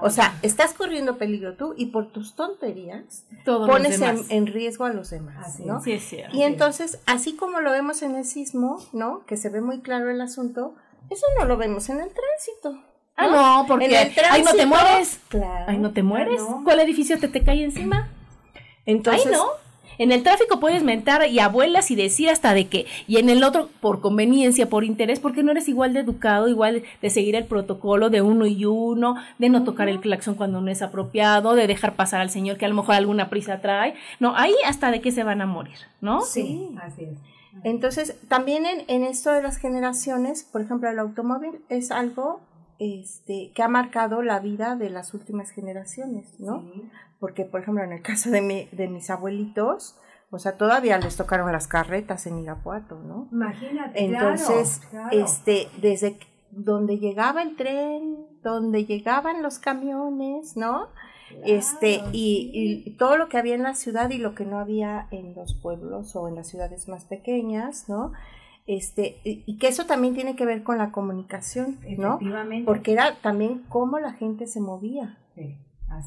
[0.00, 5.10] o sea, estás corriendo peligro tú y por tus tonterías pones en, riesgo a los
[5.10, 5.82] demás, ¿no?
[5.82, 6.36] Sí, es cierto.
[6.36, 9.24] Y entonces, así como lo vemos en el sismo, ¿no?
[9.26, 10.74] Que se ve muy claro el asunto,
[11.10, 12.84] eso no lo vemos en el tránsito.
[13.16, 15.20] Ah, no, porque ahí no te mueres.
[15.28, 15.70] Claro.
[15.70, 16.40] Ahí no te mueres.
[16.64, 18.08] ¿Cuál edificio te, te cae encima?
[18.86, 19.63] Entonces, no.
[19.98, 23.44] En el tráfico puedes mentar y abuelas y decir hasta de que, y en el
[23.44, 27.44] otro por conveniencia, por interés, porque no eres igual de educado, igual de seguir el
[27.44, 31.66] protocolo de uno y uno, de no tocar el claxon cuando no es apropiado, de
[31.66, 33.94] dejar pasar al señor que a lo mejor alguna prisa trae.
[34.20, 36.22] No, ahí hasta de que se van a morir, ¿no?
[36.22, 37.18] Sí, así es.
[37.62, 42.40] Entonces, también en, en esto de las generaciones, por ejemplo, el automóvil es algo
[42.78, 46.64] este, que ha marcado la vida de las últimas generaciones, ¿no?
[47.24, 51.16] Porque, por ejemplo, en el caso de, mi, de mis abuelitos, o sea, todavía les
[51.16, 53.28] tocaron las carretas en Irapuato, ¿no?
[53.32, 54.04] Imagínate.
[54.04, 56.18] Entonces, este, desde
[56.50, 60.88] donde llegaba el tren, donde llegaban los camiones, ¿no?
[61.46, 65.08] este, y, y, todo lo que había en la ciudad y lo que no había
[65.10, 68.12] en los pueblos o en las ciudades más pequeñas, ¿no?
[68.66, 72.18] este, y que eso también tiene que ver con la comunicación, ¿no?
[72.64, 75.18] Porque era también cómo la gente se movía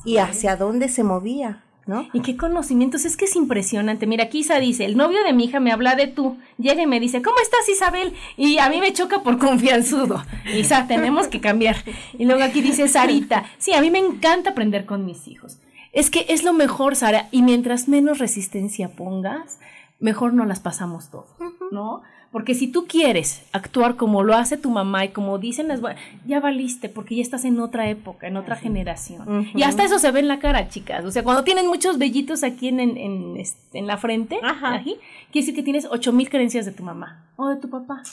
[0.06, 1.63] y hacia dónde se movía.
[1.86, 2.06] ¿No?
[2.12, 4.08] Y qué conocimientos, es que es impresionante.
[4.08, 6.38] Mira, aquí Isa dice, el novio de mi hija me habla de tú.
[6.58, 8.13] Llega y me dice, ¿cómo estás Isabel?
[8.36, 10.21] Y a mí me choca por confianzudo.
[10.54, 11.78] Isa, tenemos que cambiar.
[12.17, 15.60] Y luego aquí dice Sarita, sí, a mí me encanta aprender con mis hijos
[15.93, 19.58] Es que es lo mejor, Sara, y mientras menos resistencia pongas,
[20.02, 21.28] mejor no las pasamos todo,
[21.71, 22.02] ¿no?
[22.38, 25.82] Porque si tú quieres actuar como lo hace tu mamá y como dicen las
[26.28, 29.50] ya valiste porque ya estás en otra época, en otra generación.
[29.56, 31.04] Y hasta eso se ve en la cara, chicas.
[31.04, 35.00] O sea, cuando tienen muchos vellitos aquí en, en, en, la frente, quiere
[35.34, 38.04] decir que tienes ocho mil creencias de tu mamá o de tu papá,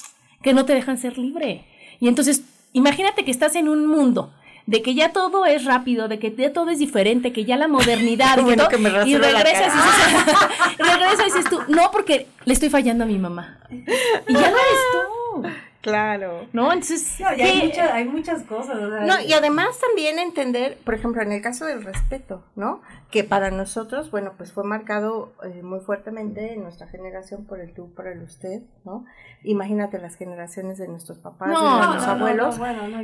[0.41, 1.67] que no te dejan ser libre.
[2.01, 4.33] Y entonces, imagínate que estás en un mundo
[4.67, 7.69] de que ya todo es rápido, de que ya todo es diferente, que ya la
[7.69, 8.39] modernidad
[9.07, 9.75] y, y regresas
[10.79, 13.59] y, regresas y dices tú, no, porque le estoy fallando a mi mamá.
[13.71, 13.85] Y
[14.33, 15.43] ya no eres tú.
[15.85, 16.49] Claro.
[16.55, 16.73] ¿No?
[16.73, 17.21] Entonces.
[17.21, 18.81] hay, muchas cosas.
[18.81, 22.81] no, y además también entender, por ejemplo, en el caso del respeto, ¿no?
[23.11, 27.75] Que para nosotros, bueno, pues fue marcado eh, muy fuertemente en nuestra generación por el
[27.75, 29.05] tú, por el usted, ¿no?
[29.43, 32.59] Imagínate las generaciones de nuestros papás, de nuestros abuelos.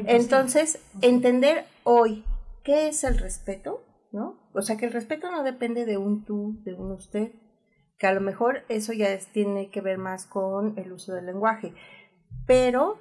[0.07, 2.25] Entonces, entender hoy
[2.65, 4.41] qué es el respeto, ¿no?
[4.55, 7.33] O sea, que el respeto no depende de un tú, de un usted,
[7.99, 11.75] que a lo mejor eso ya tiene que ver más con el uso del lenguaje
[12.51, 12.99] pero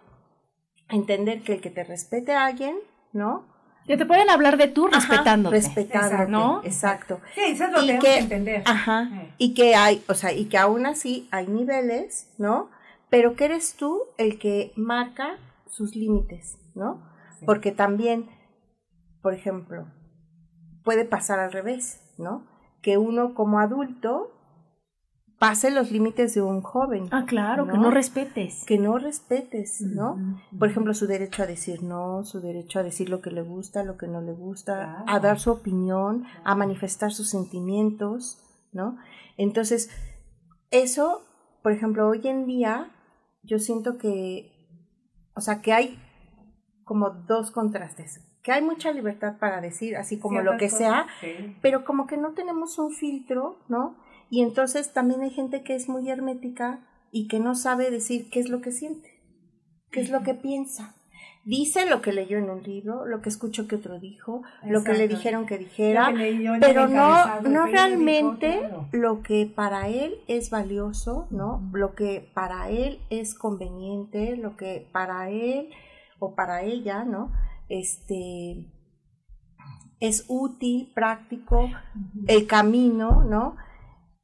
[0.89, 2.75] entender que el que te respete a alguien,
[3.13, 3.47] ¿no?
[3.87, 5.55] Que te pueden hablar de tú respetándote.
[5.55, 6.61] Respetándote, ¿no?
[6.63, 7.19] Exacto.
[7.33, 8.61] Sí, eso es lo que, que entender.
[8.67, 9.09] Ajá.
[9.39, 12.69] Y que hay, o sea, y que aún así hay niveles, ¿no?
[13.09, 17.03] Pero que eres tú el que marca sus límites, ¿no?
[17.47, 18.29] Porque también,
[19.23, 19.87] por ejemplo,
[20.83, 22.45] puede pasar al revés, ¿no?
[22.83, 24.31] Que uno como adulto
[25.39, 27.07] pase los límites de un joven.
[27.11, 28.65] Ah, claro, que no respetes.
[28.65, 30.17] Que no respetes, ¿no?
[30.57, 33.83] Por ejemplo, su derecho a decir no, su derecho a decir lo que le gusta,
[33.83, 38.97] lo que no le gusta, a dar su opinión, a manifestar sus sentimientos, ¿no?
[39.37, 39.89] Entonces,
[40.71, 41.23] eso,
[41.63, 42.91] por ejemplo, hoy en día,
[43.41, 44.51] yo siento que,
[45.35, 45.99] o sea, que hay
[46.83, 48.25] como dos contrastes.
[48.43, 51.07] Que hay mucha libertad para decir así como lo que sea,
[51.61, 53.95] pero como que no tenemos un filtro, ¿no?
[54.29, 58.39] Y entonces también hay gente que es muy hermética y que no sabe decir qué
[58.39, 59.21] es lo que siente,
[59.91, 60.95] qué es lo que piensa.
[61.45, 64.93] Dice lo que leyó en un libro, lo que escuchó que otro dijo, lo que
[64.93, 66.13] le dijeron que dijera,
[66.59, 71.67] pero no, no realmente lo que para él es valioso, ¿no?
[71.73, 75.69] Lo que para él es conveniente, lo que para él
[76.19, 77.31] o para ella, ¿no?
[77.69, 78.67] Este
[79.99, 81.69] es útil, práctico,
[82.27, 83.55] el camino, ¿no?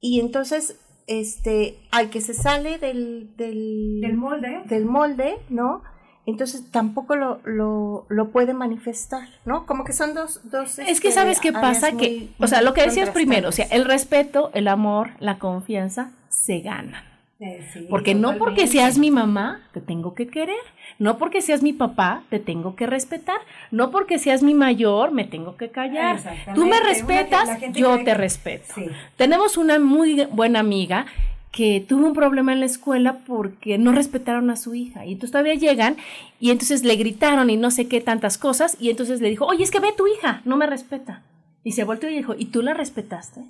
[0.05, 5.81] Y entonces, este, al que se sale del, del, molde, del molde, ¿no?
[6.27, 9.65] Entonces tampoco lo, lo, lo, puede manifestar, ¿no?
[9.65, 10.41] Como que son dos...
[10.51, 13.65] dos es que sabes qué pasa, que, o sea, lo que decías primero, o sea,
[13.71, 17.03] el respeto, el amor, la confianza se ganan.
[17.39, 20.55] Eh, porque no porque seas mi mamá, te tengo que querer.
[20.99, 23.37] No porque seas mi papá, te tengo que respetar.
[23.71, 26.21] No porque seas mi mayor, me tengo que callar.
[26.53, 28.73] Tú me respetas, yo te respeto.
[29.17, 31.05] Tenemos una muy buena amiga
[31.51, 35.05] que tuvo un problema en la escuela porque no respetaron a su hija.
[35.05, 35.95] Y entonces todavía llegan
[36.39, 38.77] y entonces le gritaron y no sé qué tantas cosas.
[38.79, 41.21] Y entonces le dijo, oye, es que ve tu hija, no me respeta.
[41.65, 43.41] Y se volteó y dijo, ¿y tú la respetaste?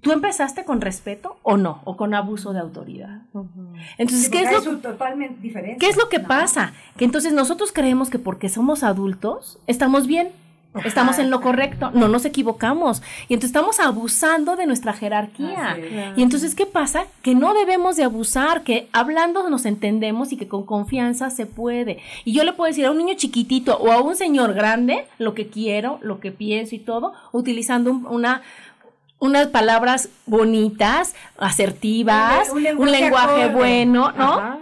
[0.00, 1.82] ¿Tú empezaste con respeto o no?
[1.84, 3.20] ¿O con abuso de autoridad?
[3.98, 5.76] Entonces, ¿qué es, lo, totalmente diferente.
[5.78, 6.72] ¿qué es lo que pasa?
[6.96, 10.30] Que entonces nosotros creemos que porque somos adultos estamos bien.
[10.84, 13.02] Estamos en lo correcto, no nos equivocamos.
[13.28, 15.78] Y entonces estamos abusando de nuestra jerarquía.
[16.14, 17.06] Y entonces, ¿qué pasa?
[17.22, 22.00] Que no debemos de abusar, que hablando nos entendemos y que con confianza se puede.
[22.24, 25.34] Y yo le puedo decir a un niño chiquitito o a un señor grande lo
[25.34, 28.42] que quiero, lo que pienso y todo, utilizando una
[29.20, 34.60] unas palabras bonitas, asertivas, un, lenguaje, bueno, ¿no?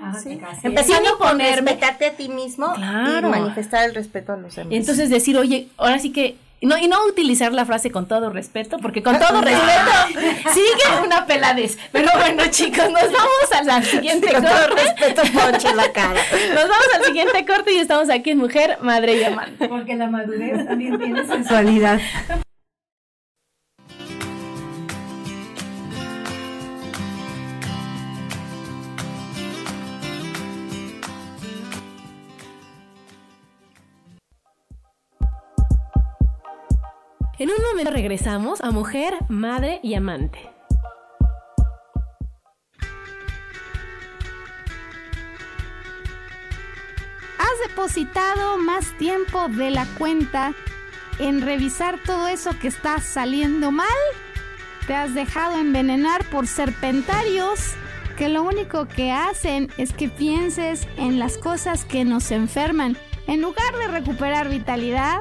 [0.62, 4.72] Empezando a ponerme respetarte a ti mismo y manifestar el respeto a los demás.
[4.72, 8.78] Entonces decir, oye, ahora sí que no, y no utilizar la frase con todo respeto,
[8.78, 10.20] porque con todo respeto
[10.52, 11.78] sigue una peladez.
[11.92, 14.48] Pero bueno, chicos, nos vamos al siguiente corte.
[14.48, 16.20] Con todo respeto, la cara.
[16.54, 19.68] Nos vamos al siguiente corte y estamos aquí en Mujer, Madre y Amante.
[19.68, 22.00] Porque la madurez también tiene sensualidad.
[37.38, 40.38] En un momento regresamos a mujer, madre y amante.
[47.38, 50.54] ¿Has depositado más tiempo de la cuenta
[51.18, 53.86] en revisar todo eso que está saliendo mal?
[54.86, 57.74] ¿Te has dejado envenenar por serpentarios
[58.16, 62.96] que lo único que hacen es que pienses en las cosas que nos enferman
[63.26, 65.20] en lugar de recuperar vitalidad?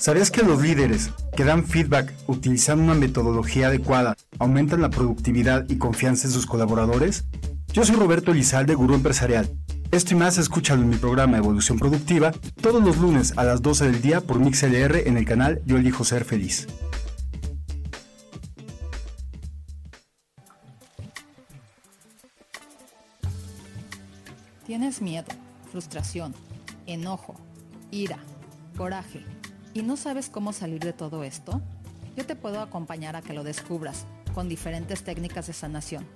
[0.00, 5.76] ¿Sabías que los líderes que dan feedback utilizando una metodología adecuada aumentan la productividad y
[5.76, 7.26] confianza en sus colaboradores?
[7.74, 9.50] Yo soy Roberto Elizalde, gurú empresarial.
[9.90, 12.32] Esto y más escúchalo en mi programa Evolución Productiva
[12.62, 16.02] todos los lunes a las 12 del día por MixLR en el canal Yo elijo
[16.02, 16.66] ser feliz.
[24.64, 25.28] ¿Tienes miedo,
[25.70, 26.34] frustración,
[26.86, 27.34] enojo,
[27.90, 28.18] ira,
[28.78, 29.22] coraje?
[29.74, 31.60] Y no sabes cómo salir de todo esto,
[32.16, 34.04] yo te puedo acompañar a que lo descubras
[34.34, 36.06] con diferentes técnicas de sanación.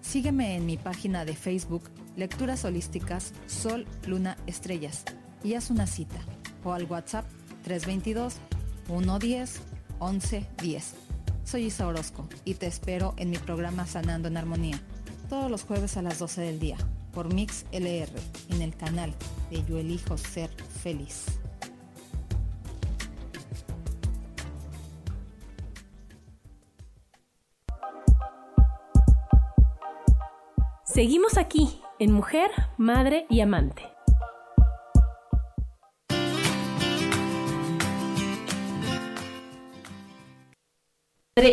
[0.00, 5.04] Sígueme en mi página de Facebook Lecturas Holísticas Sol, Luna, Estrellas
[5.42, 6.20] y haz una cita
[6.64, 7.24] o al WhatsApp
[7.64, 8.34] 322
[8.86, 9.60] 110
[10.00, 10.94] 1110.
[11.44, 14.80] Soy Isa Orozco y te espero en mi programa Sanando en Armonía
[15.28, 16.76] todos los jueves a las 12 del día
[17.14, 18.12] por Mix LR
[18.50, 19.14] en el canal
[19.50, 20.50] de Yo Elijo Ser
[20.82, 21.41] Feliz.
[30.92, 33.82] Seguimos aquí en Mujer, Madre y Amante.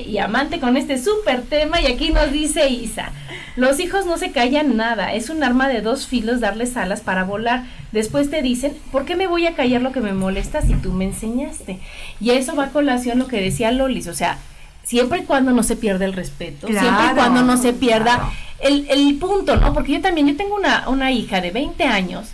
[0.06, 3.12] y amante con este súper tema y aquí nos dice Isa,
[3.56, 7.24] los hijos no se callan nada, es un arma de dos filos darles alas para
[7.24, 7.64] volar.
[7.92, 10.92] Después te dicen, ¿por qué me voy a callar lo que me molesta si tú
[10.92, 11.80] me enseñaste?
[12.20, 14.38] Y eso va a colación lo que decía Lolis, o sea,
[14.84, 18.88] siempre y cuando no se pierda el respeto, siempre y cuando no se pierda el,
[18.90, 19.74] el, punto, ¿no?
[19.74, 22.30] Porque yo también, yo tengo una, una hija de 20 años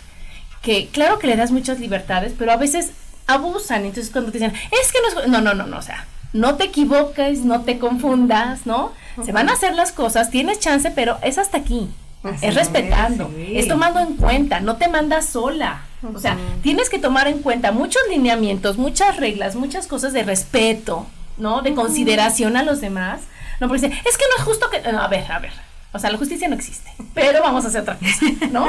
[0.62, 2.90] que claro que le das muchas libertades, pero a veces
[3.26, 6.06] abusan, entonces cuando te dicen, es que no es, no, no, no, no, o sea,
[6.32, 8.92] no te equivoques, no te confundas, ¿no?
[9.24, 11.88] Se van a hacer las cosas, tienes chance, pero es hasta aquí.
[12.42, 15.82] es respetando, es, tomando en cuenta, no te mandas sola.
[16.14, 21.06] O sea, tienes que tomar en cuenta muchos lineamientos, muchas reglas, muchas cosas de respeto,
[21.36, 21.62] ¿no?
[21.62, 23.22] De consideración a los demás.
[23.60, 24.78] No, porque dice, es que no es justo que...
[24.78, 25.65] a ver, a ver.
[25.96, 28.68] O sea, la justicia no existe, pero vamos a hacer otra cosa, ¿no?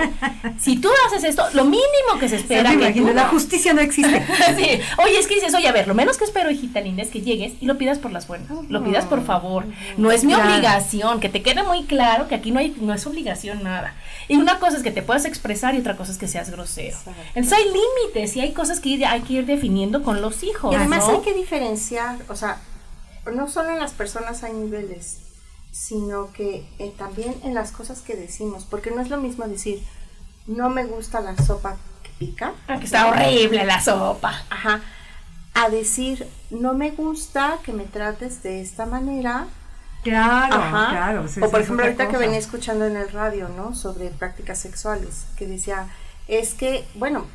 [0.58, 4.26] Si tú haces esto, lo mínimo que se espera que tú, la justicia no existe.
[4.58, 4.80] sí.
[4.98, 7.22] Oye, es que dices, oye, a ver, lo menos que espero, hijita linda, es que
[7.22, 9.66] llegues y lo pidas por las buenas, lo pidas por favor.
[9.98, 13.06] No es mi obligación, que te quede muy claro que aquí no hay no es
[13.06, 13.94] obligación nada.
[14.30, 16.98] Y una cosa es que te puedas expresar y otra cosa es que seas grosero.
[17.36, 20.72] Entonces hay límites y hay cosas que hay que ir definiendo con los hijos.
[20.72, 22.62] Y además hay que diferenciar, o sea,
[23.34, 25.27] no solo en las personas hay niveles
[25.78, 29.82] sino que eh, también en las cosas que decimos, porque no es lo mismo decir,
[30.48, 32.54] no me gusta la sopa que pica.
[32.68, 34.44] Ah, que está horrible la sopa.
[34.50, 34.82] Ajá.
[35.54, 39.48] A decir, no me gusta que me trates de esta manera.
[40.04, 41.26] Claro, claro.
[41.42, 43.76] o por ejemplo, ahorita que venía escuchando en el radio, ¿no?
[43.76, 45.88] Sobre prácticas sexuales, que decía,
[46.28, 47.26] es que, bueno,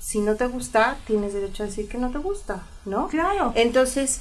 [0.00, 3.08] si no te gusta, tienes derecho a decir que no te gusta, ¿no?
[3.08, 3.52] Claro.
[3.54, 4.20] Entonces,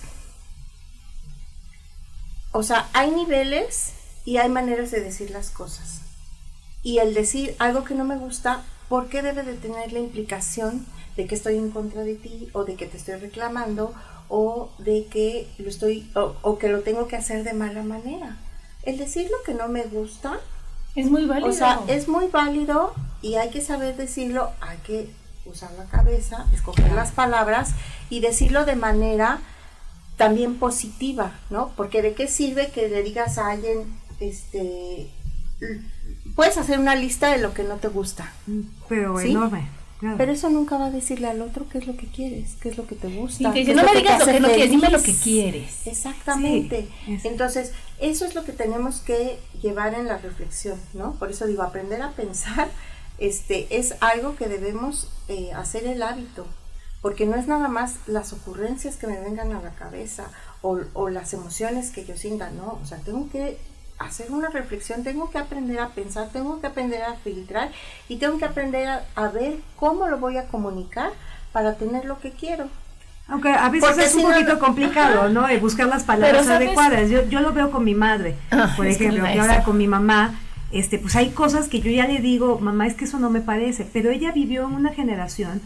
[2.51, 3.93] o sea, hay niveles
[4.25, 6.01] y hay maneras de decir las cosas.
[6.83, 10.85] Y el decir algo que no me gusta, ¿por qué debe de tener la implicación
[11.15, 13.93] de que estoy en contra de ti o de que te estoy reclamando
[14.27, 18.37] o de que lo estoy o, que lo tengo que hacer de mala manera?
[18.83, 20.39] El decir lo que no me gusta
[20.95, 21.49] es muy válido.
[21.49, 25.09] O sea, es muy válido y hay que saber decirlo, hay que
[25.45, 27.71] usar la cabeza, escoger las palabras
[28.09, 29.39] y decirlo de manera
[30.18, 31.72] también positiva, ¿no?
[31.76, 33.86] Porque de qué sirve que le digas a alguien,
[34.20, 35.09] este,
[36.36, 38.32] puedes hacer una lista de lo que no te gusta.
[38.88, 39.68] Pero enorme.
[40.18, 42.78] Pero eso nunca va a decirle al otro qué es lo que quieres, qué es
[42.78, 43.53] lo que te gusta.
[43.53, 45.86] Sí, no me digas lo que no quieres, dime lo que quieres.
[45.86, 46.88] Exactamente.
[47.24, 51.14] Entonces, eso es lo que tenemos que llevar en la reflexión, ¿no?
[51.14, 52.70] Por eso digo, aprender a pensar
[53.22, 56.47] este, es algo que debemos eh, hacer el hábito,
[57.02, 60.26] porque no es nada más las ocurrencias que me vengan a la cabeza
[60.62, 63.58] o, o las emociones que yo sienta, no, o sea, tengo que
[64.02, 67.70] hacer una reflexión, tengo que aprender a pensar, tengo que aprender a filtrar
[68.08, 71.12] y tengo que aprender a, ver cómo lo voy a comunicar
[71.52, 72.68] para tener lo que quiero.
[73.28, 75.47] Aunque a veces es un poquito complicado, ¿no?
[75.60, 77.10] buscar las palabras adecuadas.
[77.10, 80.39] Yo, yo lo veo con mi madre, ah, por ejemplo, y ahora con mi mamá,
[80.72, 83.41] este, pues hay cosas que yo ya le digo, mamá, es que eso no me
[83.41, 85.62] parece, pero ella vivió en una generación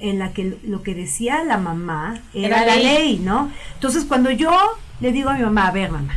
[0.00, 3.50] en la que lo que decía la mamá era, la ley, ¿no?
[3.74, 4.52] Entonces cuando yo
[5.00, 6.14] le digo a mi mamá, a ver, mamá,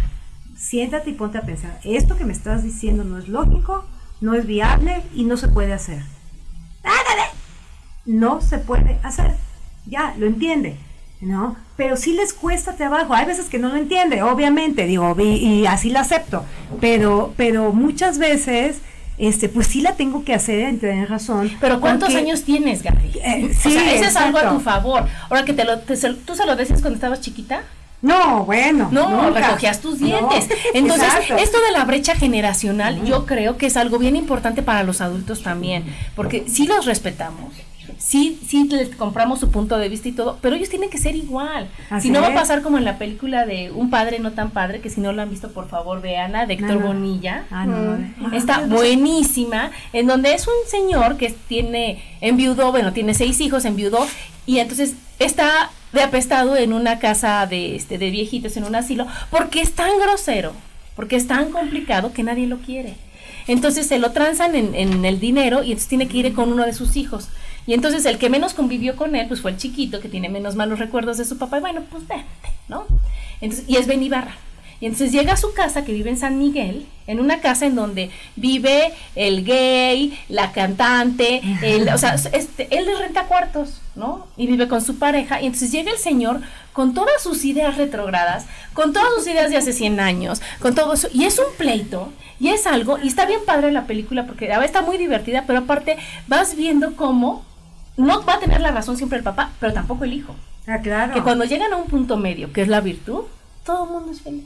[0.58, 3.86] siéntate y ponte a pensar, esto que me estás diciendo no es lógico,
[4.22, 6.02] no es viable y no se puede hacer.
[8.06, 9.36] No se puede hacer.
[9.86, 10.78] Ya, lo entiende,
[11.22, 11.56] ¿no?
[11.78, 13.14] Pero sí les cuesta trabajo.
[13.14, 16.44] Hay veces que no lo entiende, obviamente, digo, y, así lo acepto.
[16.82, 18.82] Pero, pero muchas veces
[19.20, 21.52] este, pues sí la tengo que hacer, en tener razón.
[21.60, 23.12] Pero ¿cuántos años tienes, Gaby?
[23.24, 25.06] Eh, sí, o sea, ese es algo a tu favor.
[25.30, 27.64] Ahora que te lo, tú se lo decías cuando estabas chiquita.
[28.02, 28.88] No, bueno.
[28.92, 30.48] No, recogías tus dientes.
[30.74, 35.02] Entonces, esto de la brecha generacional, yo creo que es algo bien importante para los
[35.02, 35.84] adultos también,
[36.16, 37.54] porque sí los respetamos.
[38.00, 41.18] Sí, sí les compramos su punto de vista y todo, pero ellos tienen que ser
[41.18, 41.68] igual.
[42.00, 44.80] si no va a pasar como en la película de Un padre no tan padre,
[44.80, 47.44] que si no lo han visto, por favor, veanla, de Héctor Bonilla.
[47.52, 48.00] Ah, no,
[48.34, 54.08] Está buenísima, en donde es un señor que tiene enviudó, bueno, tiene seis hijos, enviudó,
[54.46, 59.08] y entonces está de apestado en una casa de, este, de viejitos, en un asilo,
[59.30, 60.54] porque es tan grosero,
[60.96, 62.96] porque es tan complicado que nadie lo quiere.
[63.48, 66.66] Entonces se lo transan en, en, el dinero y entonces tiene que ir con uno
[66.66, 67.30] de sus hijos.
[67.70, 70.56] Y entonces el que menos convivió con él, pues fue el chiquito, que tiene menos
[70.56, 71.60] malos recuerdos de su papá.
[71.60, 72.26] Y bueno, pues vente,
[72.68, 72.88] ¿no?
[73.42, 74.36] Entonces, y es Ben Ibarra.
[74.82, 77.76] Y entonces llega a su casa, que vive en San Miguel, en una casa en
[77.76, 84.26] donde vive el gay, la cantante, el, o sea, este, él le renta cuartos, ¿no?
[84.36, 85.40] Y vive con su pareja.
[85.40, 86.42] Y entonces llega el señor
[86.74, 90.94] con todas sus ideas retrogradas, con todas sus ideas de hace 100 años, con todo
[90.94, 91.08] eso.
[91.14, 94.82] Y es un pleito, y es algo, y está bien padre la película, porque está
[94.82, 95.98] muy divertida, pero aparte
[96.28, 97.46] vas viendo cómo
[98.00, 100.36] no va a tener la razón siempre el papá, pero tampoco el hijo.
[100.68, 101.14] Ah, claro.
[101.14, 103.24] Que cuando llegan a un punto medio, que es la virtud,
[103.66, 104.46] todo el mundo es feliz.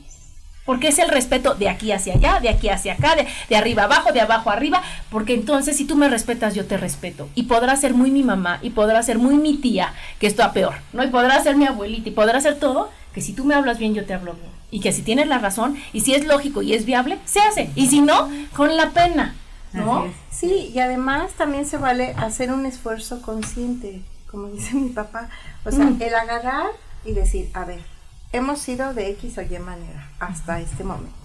[0.64, 4.12] Porque es el respeto de aquí hacia allá, de aquí hacia acá, de, arriba abajo,
[4.12, 7.28] de abajo arriba, porque entonces si tú me respetas, yo te respeto.
[7.34, 10.52] Y podrá ser muy mi mamá, y podrá ser muy mi tía, que esto a
[10.52, 11.04] peor, ¿no?
[11.04, 13.94] Y podrá ser mi abuelita, y podrá ser todo, que si tú me hablas bien,
[13.94, 14.50] yo te hablo bien.
[14.70, 17.70] Y que si tienes la razón, y si es lógico y es viable, se hace.
[17.76, 19.34] Y si no, con la pena,
[19.74, 20.06] ¿no?
[20.30, 25.28] Sí, y además también se vale hacer un esfuerzo consciente, como dice mi papá.
[25.64, 26.00] O sea, mm.
[26.00, 26.70] el agarrar
[27.04, 27.84] y decir, a ver,
[28.32, 31.16] hemos sido de X o Y manera hasta este momento.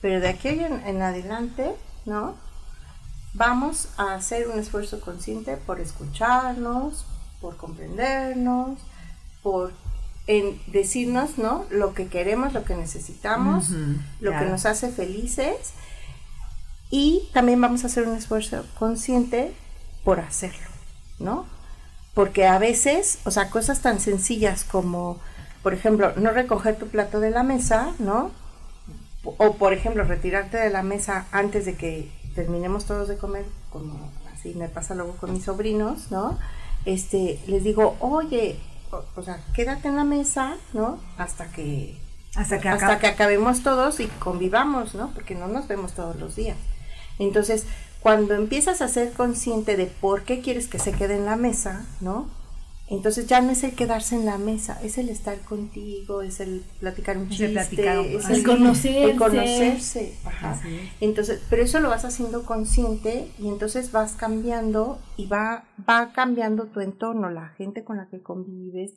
[0.00, 1.74] Pero de aquí en, adelante,
[2.04, 2.34] ¿no?
[3.34, 7.04] Vamos a hacer un esfuerzo consciente por escucharnos,
[7.40, 8.78] por comprendernos,
[9.42, 9.72] por
[10.26, 11.64] en decirnos, ¿no?
[11.70, 13.70] Lo que queremos, lo que necesitamos,
[14.20, 15.72] lo que nos hace felices.
[16.90, 19.52] Y también vamos a hacer un esfuerzo consciente
[20.04, 20.66] por hacerlo,
[21.18, 21.46] ¿no?
[22.14, 25.18] Porque a veces, o sea, cosas tan sencillas como
[25.62, 28.30] por ejemplo, no recoger tu plato de la mesa, ¿no?
[29.24, 34.10] O, por ejemplo, retirarte de la mesa antes de que terminemos todos de comer, como
[34.32, 36.38] así me pasa luego con mis sobrinos, ¿no?
[36.84, 38.56] Este, les digo, oye,
[39.16, 40.98] o, sea, quédate en la mesa, ¿no?
[41.18, 41.98] Hasta que
[42.36, 45.10] hasta que, hasta que acabemos todos y convivamos, ¿no?
[45.10, 46.56] Porque no nos vemos todos los días.
[47.18, 47.66] Entonces,
[48.00, 51.86] cuando empiezas a ser consciente de por qué quieres que se quede en la mesa,
[52.00, 52.28] ¿no?
[52.90, 56.64] Entonces ya no es el quedarse en la mesa, es el estar contigo, es el
[56.80, 59.04] platicar un chiste, es el, conocerse.
[59.10, 60.14] El conocerse.
[61.00, 66.68] Entonces, pero eso lo vas haciendo consciente y entonces vas cambiando y va, va cambiando
[66.68, 68.94] tu entorno, la gente con la que convives.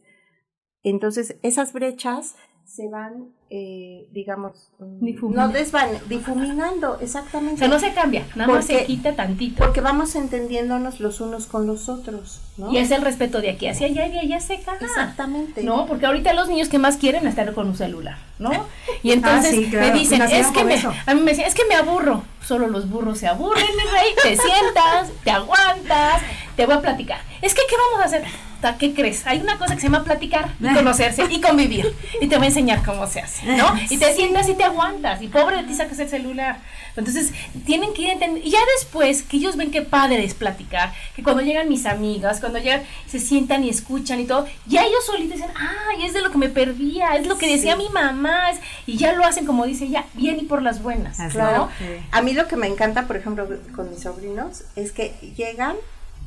[0.83, 7.55] Entonces, esas brechas se van, eh, digamos, mm, no desvan, difuminando, exactamente.
[7.55, 9.61] O sea, no se cambia, nada más se quita tantito.
[9.61, 12.71] Porque vamos entendiéndonos los unos con los otros, ¿no?
[12.71, 14.85] Y es el respeto de aquí hacia allá y de allá se caga.
[14.85, 15.63] Exactamente.
[15.63, 15.85] ¿No?
[15.85, 18.51] Porque ahorita los niños que más quieren estar con un celular, ¿no?
[19.03, 21.75] Y entonces ah, me dicen, es que me, a mí me decían, es que me
[21.75, 22.23] aburro.
[22.45, 26.21] Solo los burros se aburren, mi rey, te sientas, te aguantas,
[26.55, 27.19] te voy a platicar.
[27.41, 28.50] Es que, ¿qué vamos a hacer?
[28.77, 29.25] ¿Qué crees?
[29.25, 31.93] Hay una cosa que se llama platicar y conocerse y convivir.
[32.19, 33.73] Y te voy a enseñar cómo se hace, ¿no?
[33.89, 35.21] Y te sientas y te aguantas.
[35.21, 36.59] Y pobre de ti sacas el celular.
[36.95, 37.31] Entonces,
[37.65, 38.47] tienen que ir entendiendo.
[38.47, 42.39] Y ya después, que ellos ven qué padre es platicar, que cuando llegan mis amigas,
[42.39, 46.21] cuando llegan, se sientan y escuchan y todo, ya ellos solitos dicen, ay, es de
[46.21, 48.51] lo que me perdía, es lo que decía mi mamá.
[48.85, 51.17] y ya lo hacen, como dice ella, bien y por las buenas.
[51.31, 51.69] Claro.
[52.11, 55.75] A mí lo que me encanta, por ejemplo, con mis sobrinos, es que llegan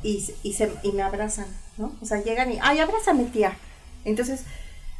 [0.03, 1.45] y, y, se, y me abrazan,
[1.77, 1.93] ¿no?
[2.01, 3.57] O sea, llegan y, ay, abrázame tía.
[4.03, 4.43] Entonces,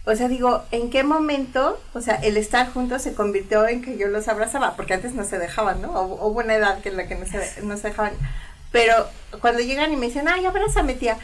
[0.06, 3.98] o sea, digo, ¿en qué momento, o sea, el estar juntos se convirtió en que
[3.98, 4.76] yo los abrazaba?
[4.76, 5.92] Porque antes no se dejaban, ¿no?
[5.94, 8.14] O, hubo una edad en la que no se, no se dejaban.
[8.72, 8.94] Pero
[9.42, 11.18] cuando llegan y me dicen, ay, abrázame tía,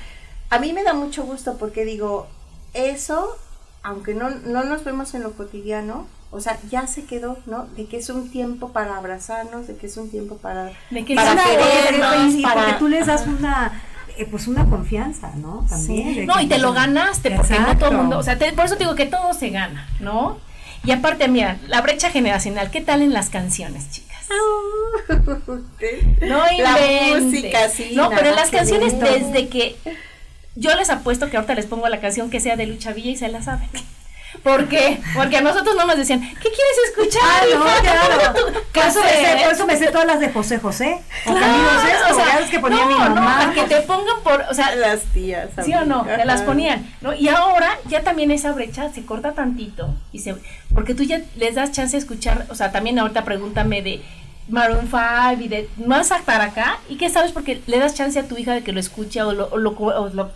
[0.49, 2.27] a mí me da mucho gusto porque digo,
[2.73, 3.37] eso,
[3.83, 7.65] aunque no, no nos vemos en lo cotidiano, o sea, ya se quedó, ¿no?
[7.75, 11.13] De que es un tiempo para abrazarnos, de que es un tiempo para, de que
[11.13, 12.61] para querernos, para...
[12.63, 13.83] Porque tú les das una
[14.21, 15.65] eh, pues una confianza, ¿no?
[15.69, 16.25] También.
[16.25, 18.95] No, y te lo ganaste, porque no todo el mundo, o sea, por eso digo
[18.95, 20.37] que todo se gana, ¿no?
[20.83, 24.27] Y aparte, mira, la brecha generacional, ¿qué tal en las canciones, chicas?
[26.21, 26.77] no la
[27.19, 27.93] música, sí.
[27.95, 29.75] No, pero en las canciones desde que
[30.55, 33.17] yo les apuesto que ahorita les pongo la canción que sea de Lucha Villa y
[33.17, 33.69] se la saben.
[34.43, 35.01] ¿Por qué?
[35.15, 37.21] Porque a nosotros no nos decían, ¿qué quieres escuchar?
[37.23, 38.33] Ah, no, claro.
[38.73, 41.01] Por eso, me sé, por eso me sé todas las de José José.
[41.25, 41.55] O claro,
[42.09, 43.45] o sea, que ponía mi mamá.
[43.45, 45.49] No, que te pongan por, o sea, las tías.
[45.63, 47.13] Sí o no, te las ponían, ¿no?
[47.13, 50.35] Y ahora ya también esa brecha se corta tantito y se
[50.73, 54.01] porque tú ya les das chance de escuchar, o sea, también ahorita pregúntame de
[54.47, 58.27] Maroon 5 y de más para acá y qué sabes porque le das chance a
[58.27, 60.31] tu hija de que lo escuche o lo, o lo, o lo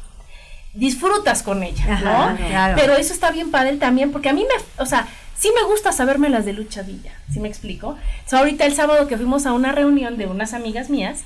[0.76, 2.38] disfrutas con ella, ¿no?
[2.76, 5.08] Pero eso está bien para él también, porque a mí me, o sea,
[5.38, 7.90] sí me gusta saberme las de Lucha Villa, ¿sí me explico?
[7.90, 11.22] O sea, ahorita el sábado que fuimos a una reunión de unas amigas mías,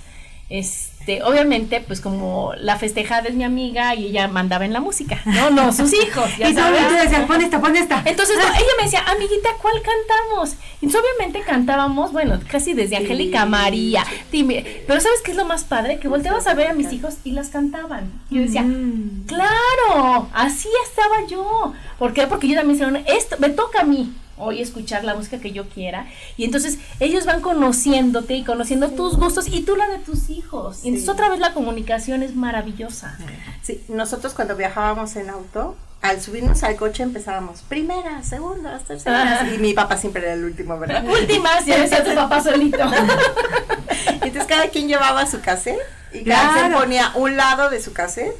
[0.49, 5.21] este, obviamente, pues como la festejada es mi amiga y ella mandaba en la música,
[5.25, 6.87] no, no, sus hijos, ya y sabes.
[6.87, 8.01] tú decías, pon esta, pon esta.
[8.05, 10.55] Entonces, ella me decía, amiguita, ¿cuál cantamos?
[10.81, 15.63] Y entonces, obviamente cantábamos, bueno, casi desde Angélica María, pero ¿sabes qué es lo más
[15.63, 15.99] padre?
[15.99, 18.11] Que volteabas a ver a mis hijos y las cantaban.
[18.29, 19.25] Y yo decía, mm.
[19.27, 21.73] claro, así estaba yo.
[21.97, 22.27] ¿Por qué?
[22.27, 25.67] Porque yo también decía, esto me toca a mí hoy escuchar la música que yo
[25.69, 26.07] quiera.
[26.37, 30.85] Y entonces ellos van conociéndote y conociendo tus gustos y tú la de tus hijos.
[30.85, 33.17] Y entonces otra vez la comunicación es maravillosa.
[33.61, 39.49] Sí, nosotros cuando viajábamos en auto, al subirnos al coche empezábamos primera, segunda, tercera.
[39.53, 41.03] Y mi papá siempre era el último, ¿verdad?
[41.05, 42.79] Últimas, ya decía tu papá solito.
[44.11, 45.79] entonces cada quien llevaba su cassette
[46.13, 48.35] y cada quien ponía un lado de su cassette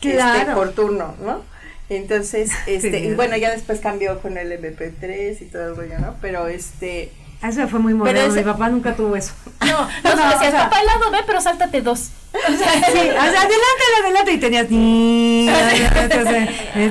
[0.00, 1.42] este, por turno, ¿no?
[1.88, 6.16] Entonces, este, bueno, ya después cambió con el MP3 y todo el rollo, ¿no?
[6.20, 7.12] Pero este...
[7.42, 9.32] Eso fue muy moderno, mi papá nunca tuvo eso.
[9.60, 12.10] No, no, no decías, papá, el lado B, pero sáltate dos.
[12.32, 15.48] O sea, sí, o sea, adelante, adelante, y tenías ni...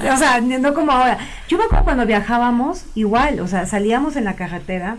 [0.10, 1.18] o sea, no como ahora.
[1.50, 4.98] Yo me acuerdo cuando viajábamos, igual, o sea, salíamos en la carretera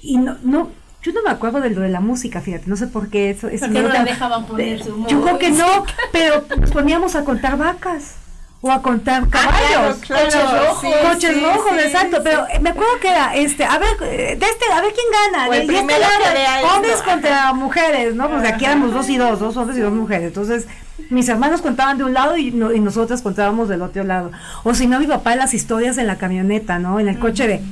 [0.00, 0.70] y no, no,
[1.02, 3.48] yo no me acuerdo de lo de la música, fíjate, no sé por qué eso.
[3.48, 7.56] eso no la dejaban poner su Yo creo que no, pero nos poníamos a contar
[7.56, 8.19] vacas
[8.62, 13.08] o a contar ah, caballos, coches rojos, coches rojos, exacto, pero eh, me acuerdo que
[13.08, 16.96] era este, a ver, eh, de este, a ver quién gana, de, este lado, hombres
[17.02, 18.28] contra mujeres, ¿no?
[18.28, 20.66] Pues aquí éramos dos y dos, dos hombres y dos mujeres, entonces
[21.08, 24.30] mis hermanos contaban de un lado y, y nosotras contábamos del otro lado,
[24.62, 27.00] o si no mi papá las historias en la camioneta, ¿no?
[27.00, 27.62] En el coche de,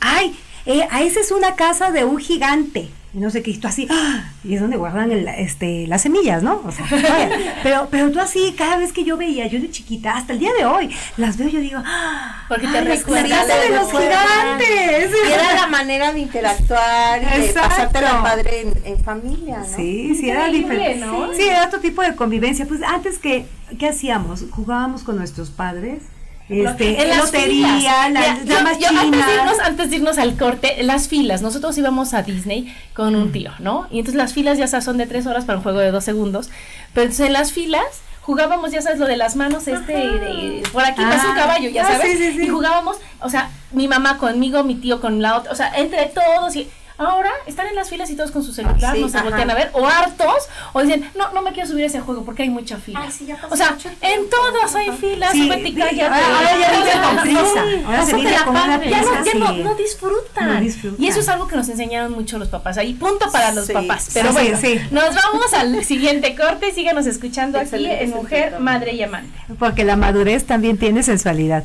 [0.00, 2.90] ay, eh, esa es una casa de un gigante,
[3.20, 4.30] no sé qué, y tú así, ¡ah!
[4.44, 6.60] y es donde guardan el, este, las semillas, ¿no?
[6.66, 6.86] O sea,
[7.62, 10.52] pero, pero tú así, cada vez que yo veía, yo de chiquita, hasta el día
[10.52, 12.44] de hoy, las veo, yo digo, ¡ah!
[12.48, 15.10] Porque te recuerdas de, los gigantes.
[15.28, 19.76] Y era la manera de interactuar y de pasarte la padre en, familia, ¿no?
[19.76, 21.06] Sí, sí, era diferente.
[21.06, 21.32] ¿no?
[21.32, 22.66] Sí, era otro tipo de convivencia.
[22.66, 23.46] Pues antes que,
[23.78, 24.44] ¿qué hacíamos?
[24.50, 26.02] Jugábamos con nuestros padres
[26.48, 31.76] este, en lotería, la, antes, de irnos, antes de irnos al corte, las filas, nosotros
[31.76, 33.88] íbamos a Disney con un tío, ¿no?
[33.90, 36.50] Y entonces las filas ya son de tres horas para un juego de dos segundos,
[36.94, 41.02] pero entonces en las filas jugábamos, ya sabes, lo de las manos, este, por aquí
[41.02, 44.76] pasa un ah, caballo, ya ah, sabes, y jugábamos, o sea, mi mamá conmigo, mi
[44.76, 46.68] tío con la otra, o sea, entre todos y
[46.98, 49.70] Ahora están en las filas y todos con su celular, no se voltean a ver,
[49.74, 52.78] o hartos, o dicen, no, no me quiero subir a ese juego porque hay mucha
[52.78, 53.06] fila.
[53.50, 55.50] o sea, en todas hay filas, sí,
[58.46, 58.80] Ahora,
[59.24, 60.64] ya no, no, disfrutan.
[60.98, 62.78] Y eso es algo que nos enseñaron mucho los papás.
[62.78, 64.10] Ahí, punto para los papás.
[64.14, 64.58] Pero bueno,
[64.90, 66.72] nos vamos al siguiente corte.
[66.72, 69.38] Síganos escuchando aquí en Mujer, Madre y Amante.
[69.58, 71.64] Porque la madurez también tiene sensualidad.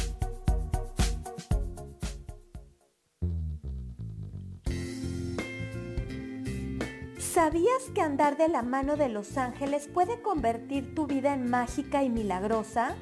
[7.43, 12.03] ¿Sabías que andar de la mano de los ángeles puede convertir tu vida en mágica
[12.03, 12.95] y milagrosa?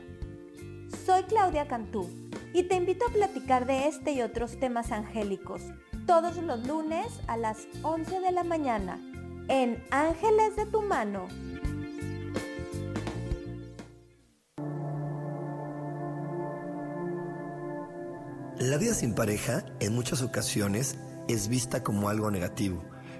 [1.05, 2.09] Soy Claudia Cantú
[2.53, 5.61] y te invito a platicar de este y otros temas angélicos
[6.07, 8.97] todos los lunes a las 11 de la mañana
[9.49, 11.27] en Ángeles de tu mano.
[18.57, 20.95] La vida sin pareja en muchas ocasiones
[21.27, 22.81] es vista como algo negativo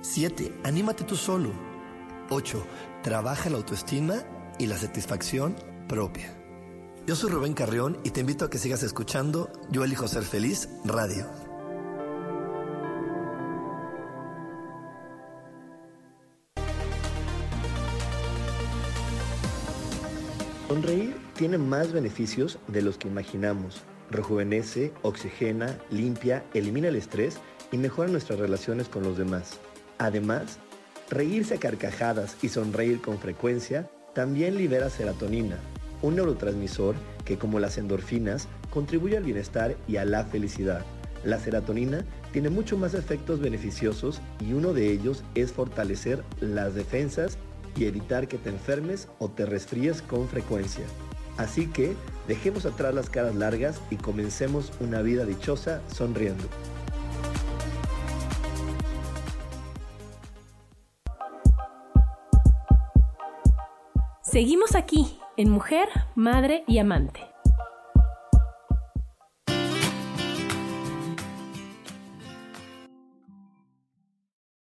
[0.00, 0.60] 7.
[0.64, 1.50] Anímate tú solo.
[2.30, 2.64] 8.
[3.02, 4.22] Trabaja la autoestima
[4.58, 5.56] y la satisfacción
[5.88, 6.34] propia.
[7.06, 10.68] Yo soy Rubén Carrión y te invito a que sigas escuchando Yo elijo ser feliz
[10.84, 11.26] radio.
[20.68, 23.82] Sonreír tiene más beneficios de los que imaginamos.
[24.10, 27.38] Rejuvenece, oxigena, limpia, elimina el estrés
[27.72, 29.58] y mejora nuestras relaciones con los demás.
[29.98, 30.58] Además,
[31.10, 35.58] reírse a carcajadas y sonreír con frecuencia también libera serotonina,
[36.02, 36.94] un neurotransmisor
[37.24, 40.84] que como las endorfinas contribuye al bienestar y a la felicidad.
[41.24, 47.38] La serotonina tiene mucho más efectos beneficiosos y uno de ellos es fortalecer las defensas
[47.76, 50.84] y evitar que te enfermes o te resfríes con frecuencia.
[51.36, 51.94] Así que
[52.26, 56.44] dejemos atrás las caras largas y comencemos una vida dichosa sonriendo.
[64.30, 65.06] Seguimos aquí
[65.38, 67.20] en Mujer, Madre y Amante.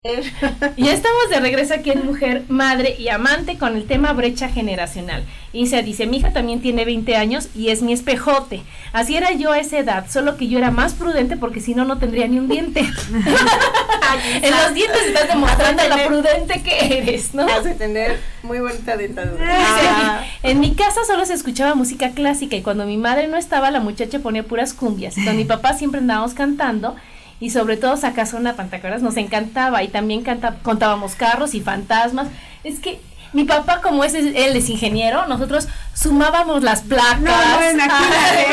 [0.77, 5.23] Ya estamos de regreso aquí en Mujer, Madre y Amante con el tema brecha generacional.
[5.65, 8.61] Se dice, mi hija también tiene 20 años y es mi espejote.
[8.91, 11.85] Así era yo a esa edad, solo que yo era más prudente porque si no,
[11.85, 12.81] no tendría ni un diente.
[14.41, 17.47] en los dientes estás demostrando lo prudente que eres, ¿no?
[17.47, 20.25] Has de tener muy bonita dentadura.
[20.43, 23.79] En mi casa solo se escuchaba música clásica y cuando mi madre no estaba, la
[23.79, 25.15] muchacha ponía puras cumbias.
[25.15, 26.97] Con mi papá siempre andábamos cantando
[27.39, 27.97] y sobre todo
[28.37, 32.27] una Pantacoras nos encantaba y también canta, contábamos carros y fantasmas.
[32.63, 32.99] Es que
[33.35, 37.19] mi papá, como es, él es ingeniero, nosotros sumábamos las placas.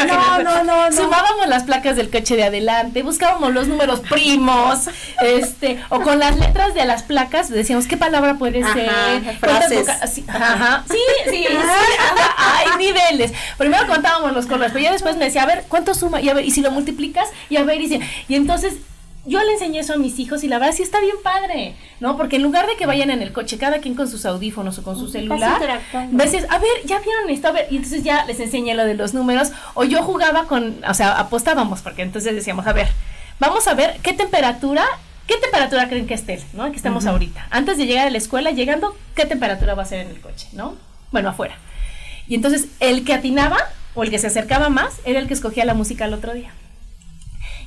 [0.02, 4.88] No, no, no, Sumábamos las placas del coche de adelante, buscábamos los números primos,
[5.22, 8.90] este, o con las letras de las placas decíamos qué palabra puede ser.
[9.38, 9.86] Frases.
[10.12, 10.98] Sí, ajá, sí,
[11.30, 11.44] sí,
[12.36, 13.32] hay niveles.
[13.56, 16.20] Primero contábamos los colores, pero ya después me decía, a ver, ¿cuánto suma?
[16.20, 18.74] Y a ver, y si lo multiplicas, y a ver, y, si, y entonces
[19.24, 22.16] yo le enseñé eso a mis hijos y la verdad sí está bien padre, ¿no?
[22.16, 24.82] Porque en lugar de que vayan en el coche, cada quien con sus audífonos o
[24.82, 28.40] con su celular, veces, a ver, ya vieron esto, a ver, y entonces ya les
[28.40, 32.66] enseñé lo de los números, o yo jugaba con, o sea, apostábamos, porque entonces decíamos,
[32.66, 32.88] a ver,
[33.38, 34.84] vamos a ver qué temperatura,
[35.28, 36.68] qué temperatura creen que esté, ¿no?
[36.70, 37.46] Que estamos ahorita.
[37.50, 40.48] Antes de llegar a la escuela, llegando, ¿qué temperatura va a ser en el coche,
[40.52, 40.74] ¿no?
[41.12, 41.56] Bueno, afuera.
[42.26, 43.58] Y entonces el que atinaba
[43.94, 46.50] o el que se acercaba más era el que escogía la música el otro día.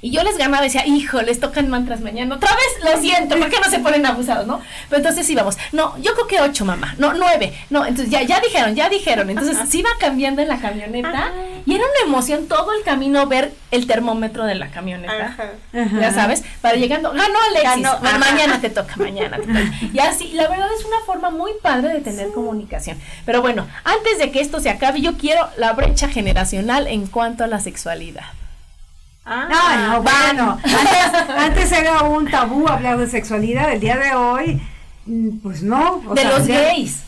[0.05, 2.35] Y yo les ganaba y decía, hijo, les tocan mantras mañana.
[2.35, 4.61] Otra vez, lo siento, ¿por qué no se ponen abusados, no?
[4.87, 7.57] Pero entonces íbamos, no, yo creo que ocho, mamá, no, nueve.
[7.71, 9.31] No, entonces ya, ya dijeron, ya dijeron.
[9.31, 11.31] Entonces se iba cambiando en la camioneta
[11.65, 15.37] y era una emoción todo el camino ver el termómetro de la camioneta.
[15.73, 17.87] Ya sabes, para llegando, ganó Alexis,
[18.19, 19.73] mañana te toca, mañana te toca.
[19.91, 22.99] Y así, la verdad es una forma muy padre de tener comunicación.
[23.25, 27.43] Pero bueno, antes de que esto se acabe, yo quiero la brecha generacional en cuanto
[27.43, 28.25] a la sexualidad.
[29.25, 30.59] Ah, no, bueno,
[31.35, 34.61] antes, era un tabú hablar de sexualidad, el día de hoy,
[35.07, 36.03] mm, pues no.
[36.13, 37.01] de los gays.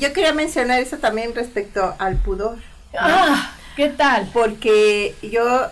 [0.00, 2.58] yo, quería, mencionar eso también respecto al pudor.
[2.96, 4.30] Ah, ¿qué tal?
[4.32, 5.66] Porque yo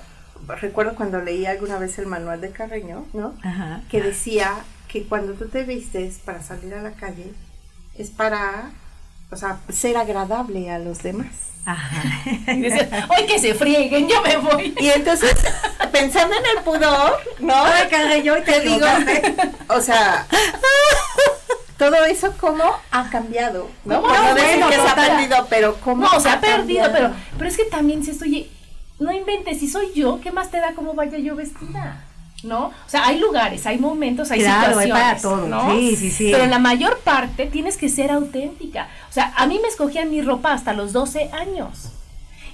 [0.60, 3.34] recuerdo cuando leí alguna vez el manual de Carreño, ¿no?
[3.88, 4.52] Que decía
[4.88, 7.32] que cuando tú te vistes para salir a la calle
[7.96, 8.70] es para,
[9.30, 11.55] o sea, ser agradable a los demás.
[11.66, 12.02] Ajá.
[12.46, 14.74] Y decían, hoy que se frieguen, yo me voy.
[14.78, 15.34] Y entonces,
[15.90, 17.54] pensando en el pudor, ¿no?
[17.54, 18.86] Ay, yo te, digo,
[19.68, 20.26] o sea,
[21.76, 24.00] todo eso cómo ha cambiado, ¿no?
[24.00, 24.34] No, no
[24.68, 28.04] que se ha perdido, pero cómo No, se ha, perdido, pero pero es que también
[28.04, 28.50] si estoy
[28.98, 32.05] no inventes, si soy yo, ¿qué más te da cómo vaya yo vestida?
[32.46, 32.66] ¿No?
[32.66, 35.46] O sea, hay lugares, hay momentos, hay situaciones, hay para todo.
[35.46, 35.70] ¿no?
[35.72, 36.30] Sí, sí, sí.
[36.32, 38.88] Pero la mayor parte tienes que ser auténtica.
[39.10, 41.90] O sea, a mí me escogían mi ropa hasta los 12 años.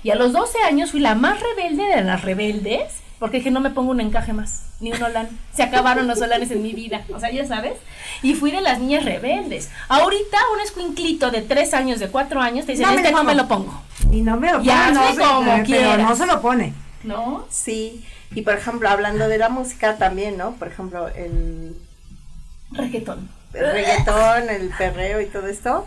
[0.03, 3.61] Y a los 12 años fui la más rebelde de las rebeldes, porque dije, no
[3.61, 5.28] me pongo un encaje más, ni un olán.
[5.55, 7.74] Se acabaron los olanes en mi vida, o sea, ya sabes.
[8.20, 9.70] Y fui de las niñas rebeldes.
[9.88, 13.36] Ahorita un escuinclito de 3 años, de 4 años, te dice, no, este no me
[13.36, 13.80] lo pongo.
[14.11, 14.72] Y no me lo pongo.
[14.93, 16.72] no, como pero no se lo pone.
[17.05, 17.47] ¿No?
[17.49, 18.05] Sí.
[18.35, 20.53] Y por ejemplo, hablando de la música también, ¿no?
[20.53, 21.76] Por ejemplo, el
[22.72, 23.28] reggaetón.
[23.53, 25.87] El reggaetón, el perreo y todo esto.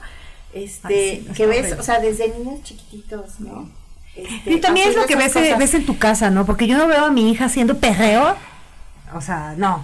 [0.53, 3.69] Este, que ves, o sea, desde niños chiquititos, ¿no?
[4.15, 6.45] Este, y también es lo que ves, ves en tu casa, ¿no?
[6.45, 8.37] Porque yo no veo a mi hija haciendo perreo.
[9.13, 9.83] O sea, no.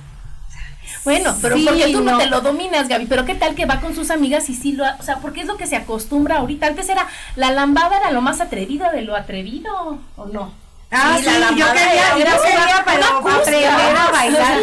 [1.03, 2.17] Bueno, pero porque tú no.
[2.17, 3.07] te lo dominas, Gaby.
[3.07, 5.47] Pero qué tal que va con sus amigas y sí lo, o sea, porque es
[5.47, 6.67] lo que se acostumbra ahorita.
[6.67, 10.53] Antes era la lambada era lo más atrevido de lo atrevido, ¿o no?
[10.91, 11.25] Ah, sí,
[11.57, 13.05] yo quería, yo quería, pero
[13.39, 14.59] aprender a bailar.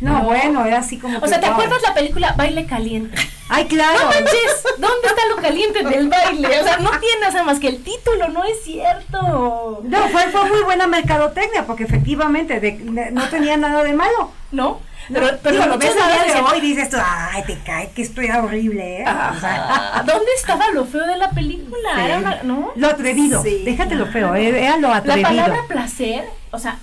[0.00, 1.18] No, bueno, era así como.
[1.18, 3.16] O sea, ¿te acuerdas la película Baile Caliente?
[3.52, 3.98] Ay, claro.
[3.98, 6.60] No manches, ¿dónde está lo caliente del baile?
[6.60, 9.82] O sea, no tiene nada más que el título, no es cierto.
[9.82, 12.78] No, fue, fue muy buena mercadotecnia, porque efectivamente
[13.12, 14.32] no tenía nada de malo.
[14.52, 14.80] ¿No?
[15.12, 19.00] Pero, pero lo ves de hoy y dices, ay, te cae que esto era horrible,
[19.00, 19.04] ¿eh?
[20.06, 22.04] ¿Dónde estaba lo feo de la película?
[22.04, 22.72] Era ¿no?
[22.76, 25.22] Lo atrevido, déjate lo feo, eh, era lo atrevido.
[25.22, 26.78] La palabra placer, o sea,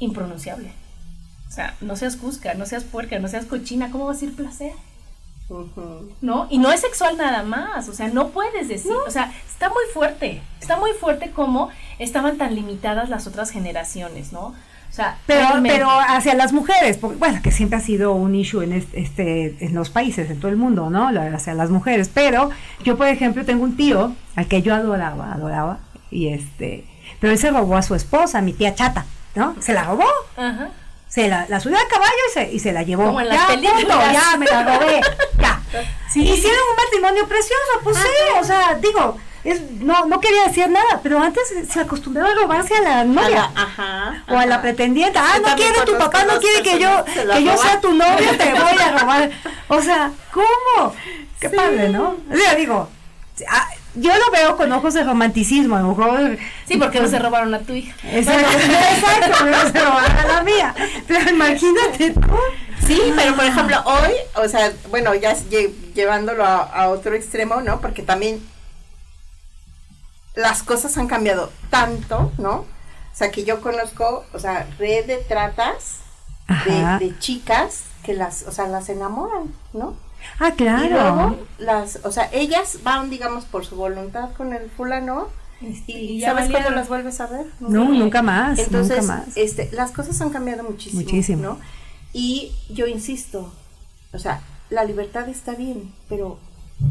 [0.00, 0.72] impronunciable.
[1.48, 4.36] O sea, no seas cusca, no seas puerca, no seas cochina, ¿cómo vas a decir
[4.36, 4.72] placer?
[6.20, 6.46] ¿No?
[6.50, 9.84] Y no es sexual nada más, o sea, no puedes decir, o sea, está muy
[9.92, 14.54] fuerte, está muy fuerte como estaban tan limitadas las otras generaciones, ¿no?
[15.26, 19.64] pero, pero hacia las mujeres, porque, bueno, que siempre ha sido un issue en este,
[19.64, 21.08] en los países, en todo el mundo, ¿no?
[21.08, 22.10] Hacia las mujeres.
[22.12, 22.50] Pero
[22.84, 25.78] yo, por ejemplo, tengo un tío al que yo adoraba, adoraba,
[26.10, 26.84] y este,
[27.20, 29.56] pero él se robó a su esposa, mi tía chata, ¿no?
[29.60, 30.04] Se la robó.
[31.12, 33.04] Se la, la, subió al caballo y se, y se la llevó.
[33.04, 33.48] Como en ya,
[34.12, 35.00] ya, me la robé.
[35.38, 35.60] ya.
[36.14, 41.00] Hicieron un matrimonio precioso, pues sí, o sea, digo, es, no, no quería decir nada,
[41.02, 43.50] pero antes se acostumbraba a robarse a la novia.
[43.54, 45.18] ajá, o a la pretendiente.
[45.18, 48.52] Ah, no quiere tu papá, no quiere que yo, que yo sea tu novia, te
[48.52, 49.30] voy a robar.
[49.68, 50.94] O sea, ¿cómo?
[51.38, 52.16] Qué padre, ¿no?
[52.30, 52.88] O sea, digo,
[53.50, 56.38] ah, yo lo veo con ojos de romanticismo, a lo mejor.
[56.66, 57.94] Sí, porque no se robaron a tu hija.
[58.04, 60.74] Exacto, exacto, no se robaron a la mía.
[61.06, 62.20] Pero imagínate tú.
[62.86, 65.36] Sí, pero por ejemplo, hoy, o sea, bueno, ya
[65.94, 67.80] llevándolo a, a otro extremo, ¿no?
[67.80, 68.42] Porque también
[70.34, 72.54] las cosas han cambiado tanto, ¿no?
[73.12, 75.98] O sea, que yo conozco, o sea, red de tratas
[76.98, 79.94] de, chicas que las, o sea, las enamoran, ¿no?
[80.38, 80.84] Ah, claro.
[80.84, 85.28] Y luego las, o sea, ellas van, digamos, por su voluntad con el fulano
[85.86, 87.46] y, ¿sabes cómo las vuelves a ver?
[87.60, 88.58] No, nunca más.
[88.58, 89.36] Entonces, nunca más.
[89.36, 91.58] este, las cosas han cambiado muchísimo, muchísimo, ¿no?
[92.12, 93.52] Y yo insisto,
[94.12, 96.38] o sea, la libertad está bien, pero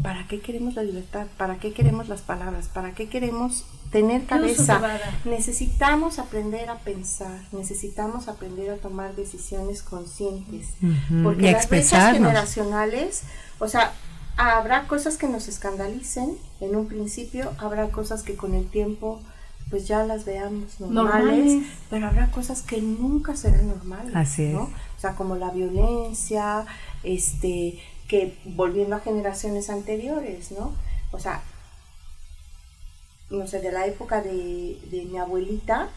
[0.02, 1.26] ¿Para qué queremos la libertad?
[1.36, 2.68] ¿Para qué queremos las palabras?
[2.68, 4.80] ¿Para qué queremos tener cabeza?
[5.24, 10.68] Necesitamos aprender a pensar, necesitamos aprender a tomar decisiones conscientes,
[11.22, 13.22] porque las brechas generacionales,
[13.58, 13.92] o sea,
[14.36, 19.20] habrá cosas que nos escandalicen en un principio, habrá cosas que con el tiempo
[19.70, 24.64] pues ya las veamos normales, pero habrá cosas que nunca serán normales, Así ¿no?
[24.64, 26.66] O sea, como la violencia,
[27.02, 27.78] este,
[28.12, 30.74] que volviendo a generaciones anteriores, ¿no?
[31.12, 31.40] O sea,
[33.30, 34.76] no sé, de la época de,
[35.10, 35.88] mi abuelita,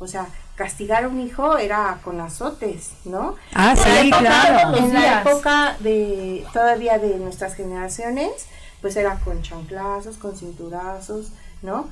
[0.00, 3.36] O sea, castigar a un hijo era con azotes, ¿no?
[3.54, 4.78] Ah, sí, claro.
[4.78, 8.46] En la época de todavía de nuestras generaciones,
[8.80, 11.28] pues era con chanclazos, con cinturazos,
[11.62, 11.88] ¿no?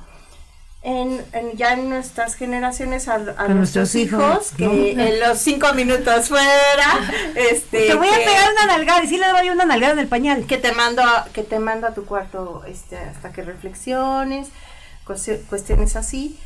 [0.81, 1.21] En,
[1.55, 3.17] ya en nuestras generaciones a,
[3.49, 9.03] nuestros, hijos, que en los cinco minutos fuera, este, te voy a pegar una nalgada
[9.03, 11.59] y sí le doy una nalgada en el pañal, que te mando a, que te
[11.59, 14.47] mando a tu cuarto, este, hasta que reflexiones,
[15.05, 16.39] cuestiones así.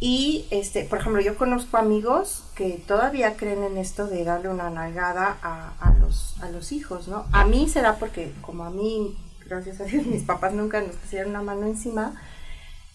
[0.00, 4.70] Y, este, por ejemplo, yo conozco amigos que todavía creen en esto de darle una
[4.70, 7.26] nalgada a, a, los, a los hijos, ¿no?
[7.32, 9.16] A mí será porque, como a mí,
[9.46, 12.14] gracias a Dios, mis papás nunca nos pusieron una mano encima,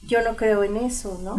[0.08, 1.38] yo no creo en eso, ¿no?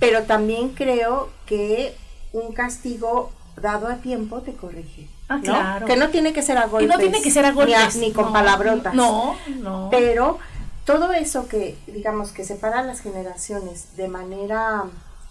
[0.00, 1.96] Pero también creo que
[2.32, 5.08] un castigo dado a tiempo te corrige.
[5.28, 5.86] Ah, claro.
[5.86, 6.88] Que no tiene que ser a golpes.
[6.88, 7.96] no tiene que ser a golpes.
[7.96, 8.94] Ni, con palabrotas.
[8.94, 9.88] No, no.
[9.90, 10.38] Pero
[10.84, 14.84] todo eso que, digamos, que separa las generaciones de manera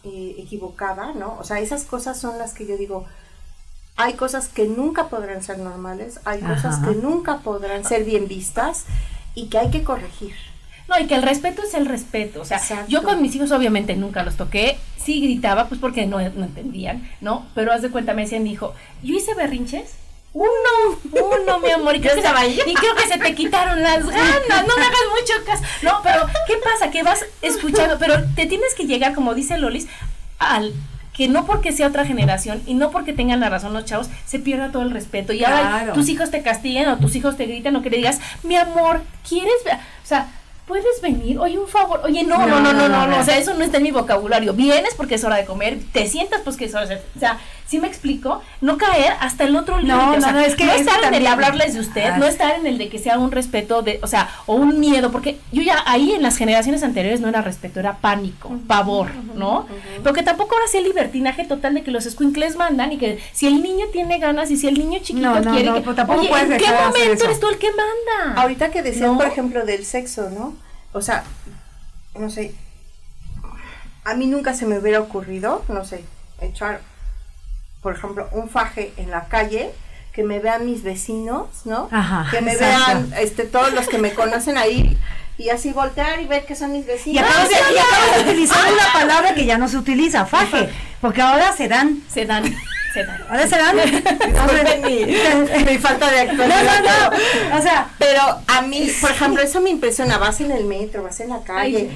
[0.04, 1.38] eh, equivocada, ¿no?
[1.40, 3.06] O sea, esas cosas son las que yo digo,
[3.96, 8.86] hay cosas que nunca podrán ser normales, hay cosas que nunca podrán ser bien vistas
[9.36, 10.34] y que hay que corregir.
[10.90, 12.42] No, y que el respeto es el respeto.
[12.42, 14.78] O sea, yo con mis hijos obviamente nunca los toqué.
[14.98, 17.46] Sí gritaba, pues porque no, no entendían, ¿no?
[17.56, 19.96] Pero haz de cuenta, me decían, dijo, yo hice berrinches
[20.34, 24.06] uno, uno, mi amor, y creo, que se, y creo que se te quitaron las
[24.06, 25.64] ganas, no me hagas mucho caso.
[25.84, 26.90] No, pero ¿qué pasa?
[26.90, 29.88] Que vas escuchando, pero te tienes que llegar, como dice Lolis,
[30.40, 30.74] al
[31.14, 34.40] que no porque sea otra generación y no porque tengan la razón los chavos, se
[34.40, 35.32] pierda todo el respeto.
[35.32, 38.20] Y ahora tus hijos te castiguen o tus hijos te gritan o que le digas,
[38.42, 39.76] mi amor, ¿quieres ver?
[39.76, 40.32] O sea,
[40.68, 41.39] ¿puedes venir?
[41.39, 42.01] Oye, un favor.
[42.03, 44.53] Oye, no, no, no, no, no, no, O sea, eso no está en mi vocabulario.
[44.53, 46.95] Vienes porque es hora de comer, te sientas pues que es hora de...
[46.95, 48.41] O sea, ¿sí me explico?
[48.61, 49.95] No caer hasta el otro límite.
[49.95, 52.78] No, no, es que no estar en el hablarles de usted, no estar en el
[52.78, 56.14] de que sea un respeto de, o sea, o un miedo, porque yo ya ahí
[56.14, 59.68] en las generaciones anteriores no era respeto, era pánico, pavor, ¿no?
[60.01, 63.20] Pero que tampoco ahora sea el libertinaje total de que los squinkles mandan y que
[63.34, 66.41] si el niño tiene ganas y si el niño chiquito quiere que, pues tampoco oye,
[66.41, 68.41] ¿en qué momento eres tú el que manda?
[68.41, 70.55] Ahorita que decían, por ejemplo, del sexo, ¿no?
[70.91, 71.24] O sea,
[72.18, 72.53] no sé,
[74.03, 76.03] a mí nunca se me hubiera ocurrido, no sé,
[76.41, 76.82] echar
[77.84, 79.72] por ejemplo, un faje en la calle,
[80.14, 81.90] que me vean mis vecinos, ¿no?
[82.32, 84.98] que me vean este, todos los que me conocen ahí
[85.38, 87.22] y así voltear y ver que son mis vecinos.
[87.22, 90.70] Y acabas de, utilizar una palabra que ya no se utiliza, faje,
[91.02, 92.02] porque ahora se dan.
[92.08, 92.44] Se dan.
[92.94, 93.24] Se dan.
[93.28, 93.76] Ahora se dan.
[94.84, 95.06] mi,
[95.66, 96.48] mi, falta de actuación.
[96.48, 97.10] No, no,
[97.50, 97.58] no.
[97.58, 100.20] O sea, pero a mí, por ejemplo, eso me impresiona.
[100.20, 101.90] Vas en el metro, vas en la calle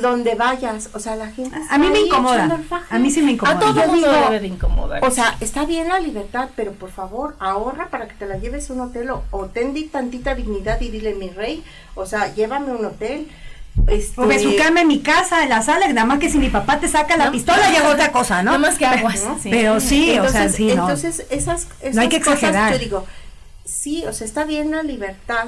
[0.00, 2.58] donde vayas, o sea, la gente a mí me incomoda.
[2.90, 3.56] A mí sí me incomoda.
[3.56, 5.04] A todo mundo debe de incomodar.
[5.04, 8.70] O sea, está bien la libertad, pero por favor, ahorra para que te la lleves
[8.70, 11.64] a un hotel o, ten tantita dignidad y dile mi rey,
[11.94, 13.28] o sea, llévame a un hotel.
[13.86, 16.78] Este, o besucame en mi casa, en la sala, nada más que si mi papá
[16.78, 18.52] te saca la pistola llega otra cosa, ¿no?
[18.52, 19.24] Nada más que aguas.
[19.44, 20.82] Pero sí, entonces, o sea, sí, no.
[20.82, 22.72] Entonces, esas, esas no hay que exagerar.
[22.72, 23.06] yo digo,
[23.64, 25.46] sí, o sea, está bien la libertad.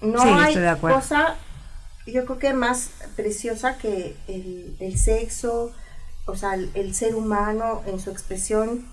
[0.00, 1.36] No hay cosa
[2.12, 5.72] yo creo que más preciosa que el, sexo,
[6.26, 8.86] o sea, el, ser humano en su expresión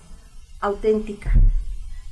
[0.60, 1.32] auténtica.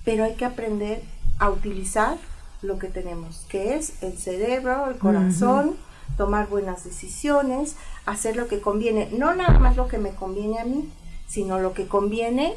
[0.04, 1.02] Pero hay que aprender
[1.38, 2.18] a utilizar
[2.62, 5.76] lo que tenemos, que es el cerebro, el corazón,
[6.16, 10.64] tomar buenas decisiones, hacer lo que conviene, no nada más lo que me conviene a
[10.64, 10.90] mí,
[11.26, 12.54] sino lo que conviene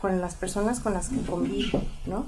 [0.00, 2.26] con las personas con las que convivo, ¿no?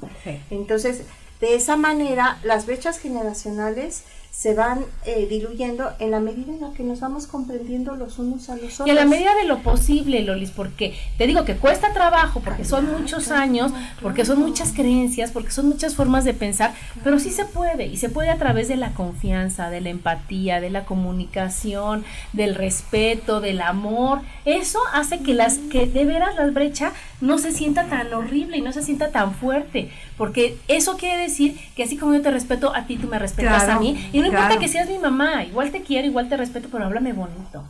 [0.51, 1.03] Entonces,
[1.41, 6.73] de esa manera, las brechas generacionales se van eh, diluyendo en la medida en la
[6.73, 8.89] que nos vamos comprendiendo los unos a los otros.
[8.89, 12.65] Y a la medida de lo posible, Lolis, porque te digo que cuesta trabajo, porque
[12.65, 16.73] son muchos años, porque son muchas creencias, porque son muchas formas de pensar,
[17.05, 20.63] pero sí se puede, y se puede a través de la confianza, de la empatía,
[20.63, 22.03] de la comunicación,
[22.33, 24.23] del respeto, del amor.
[24.47, 28.63] Eso hace que las, que de veras la brecha no se sienta tan horrible y
[28.63, 32.75] no se sienta tan fuerte, porque eso quiere decir que así como yo te respeto
[32.75, 35.71] a ti, tú me respetas a mí, y no importa que seas mi mamá, igual
[35.71, 37.65] te quiero, igual te respeto, pero háblame bonito.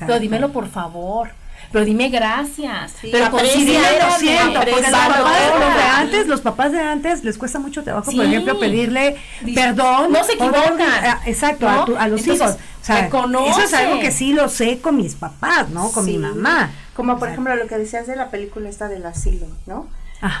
[0.00, 1.30] Pero dímelo por favor.
[1.72, 2.94] Pero dime gracias.
[3.02, 4.60] pero lo siento.
[4.60, 8.58] Porque los papás, de antes, los papás de antes les cuesta mucho trabajo, por ejemplo,
[8.58, 9.16] pedirle
[9.54, 10.12] perdón.
[10.12, 10.80] No se equivocan.
[10.80, 12.56] Ah, exacto, a, los hijos.
[12.80, 15.90] O sea, eso es algo que sí lo sé con mis papás, ¿no?
[15.92, 16.70] Con mi mamá.
[16.94, 19.88] Como por ejemplo lo que decías de la película esta del asilo, ¿no?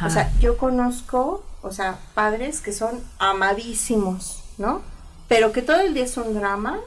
[0.04, 4.82] O sea, yo conozco, o sea, padres que son amadísimos, ¿no?
[5.28, 6.80] Pero que todo el día es un drama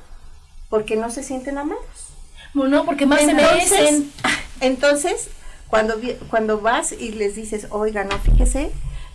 [0.69, 1.85] porque no se sienten amados.
[2.53, 4.11] No, porque más se merecen.
[4.59, 5.29] Entonces,
[5.67, 5.95] cuando,
[6.29, 8.71] cuando vas y les dices, oiga, no, fíjese,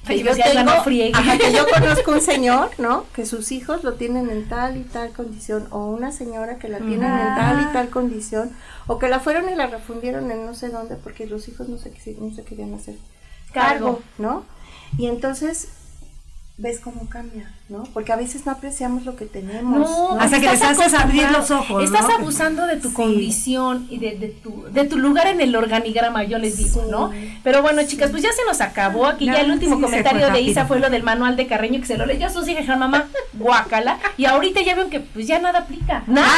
[0.06, 3.04] Que yo, tengo, que yo conozco un señor, ¿no?
[3.12, 6.78] Que sus hijos lo tienen en tal y tal condición, o una señora que la
[6.78, 8.52] tienen en tal y tal condición,
[8.86, 11.76] o que la fueron y la refundieron en no sé dónde porque los hijos no
[11.78, 12.94] se, no se querían hacer
[13.52, 14.44] cargo, ¿no?
[14.96, 15.68] Y entonces
[16.56, 17.82] ves cómo cambia, ¿no?
[17.92, 19.90] Porque a veces no apreciamos lo que tenemos.
[19.90, 21.82] No, hasta que les haces abrir los ojos.
[21.82, 26.22] Estás abusando de tu condición y de, de, tu, de tu lugar en el organigrama,
[26.22, 27.10] yo les digo, ¿no?
[27.42, 29.06] Pero bueno, chicas, pues ya se nos acabó.
[29.06, 31.98] Aquí ya, el último comentario de Isa fue lo del manual de Carreño que se
[31.98, 33.98] lo leyó a sus hijas, mamá, guácala.
[34.16, 36.04] Y ahorita ya veo que pues ya nada aplica.
[36.06, 36.28] Nada,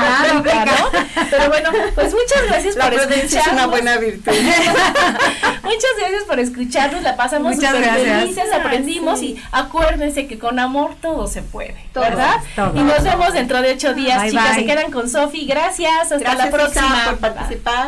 [0.00, 1.24] nada, aplica, ¿no?
[1.30, 3.46] Pero bueno, pues muchas gracias por escucharnos.
[3.46, 4.32] es una buena virtud.
[5.64, 11.26] muchas gracias por escucharnos, la pasamos súper felices, aprendimos y acuérdense que con amor todo
[11.26, 12.36] se puede, ¿verdad?
[12.74, 14.54] Y nos vemos dentro de ocho días, chicas.
[14.54, 15.46] Se quedan con Sofi.
[15.46, 16.12] Gracias.
[16.12, 17.04] Hasta la próxima.
[17.06, 17.87] por participar.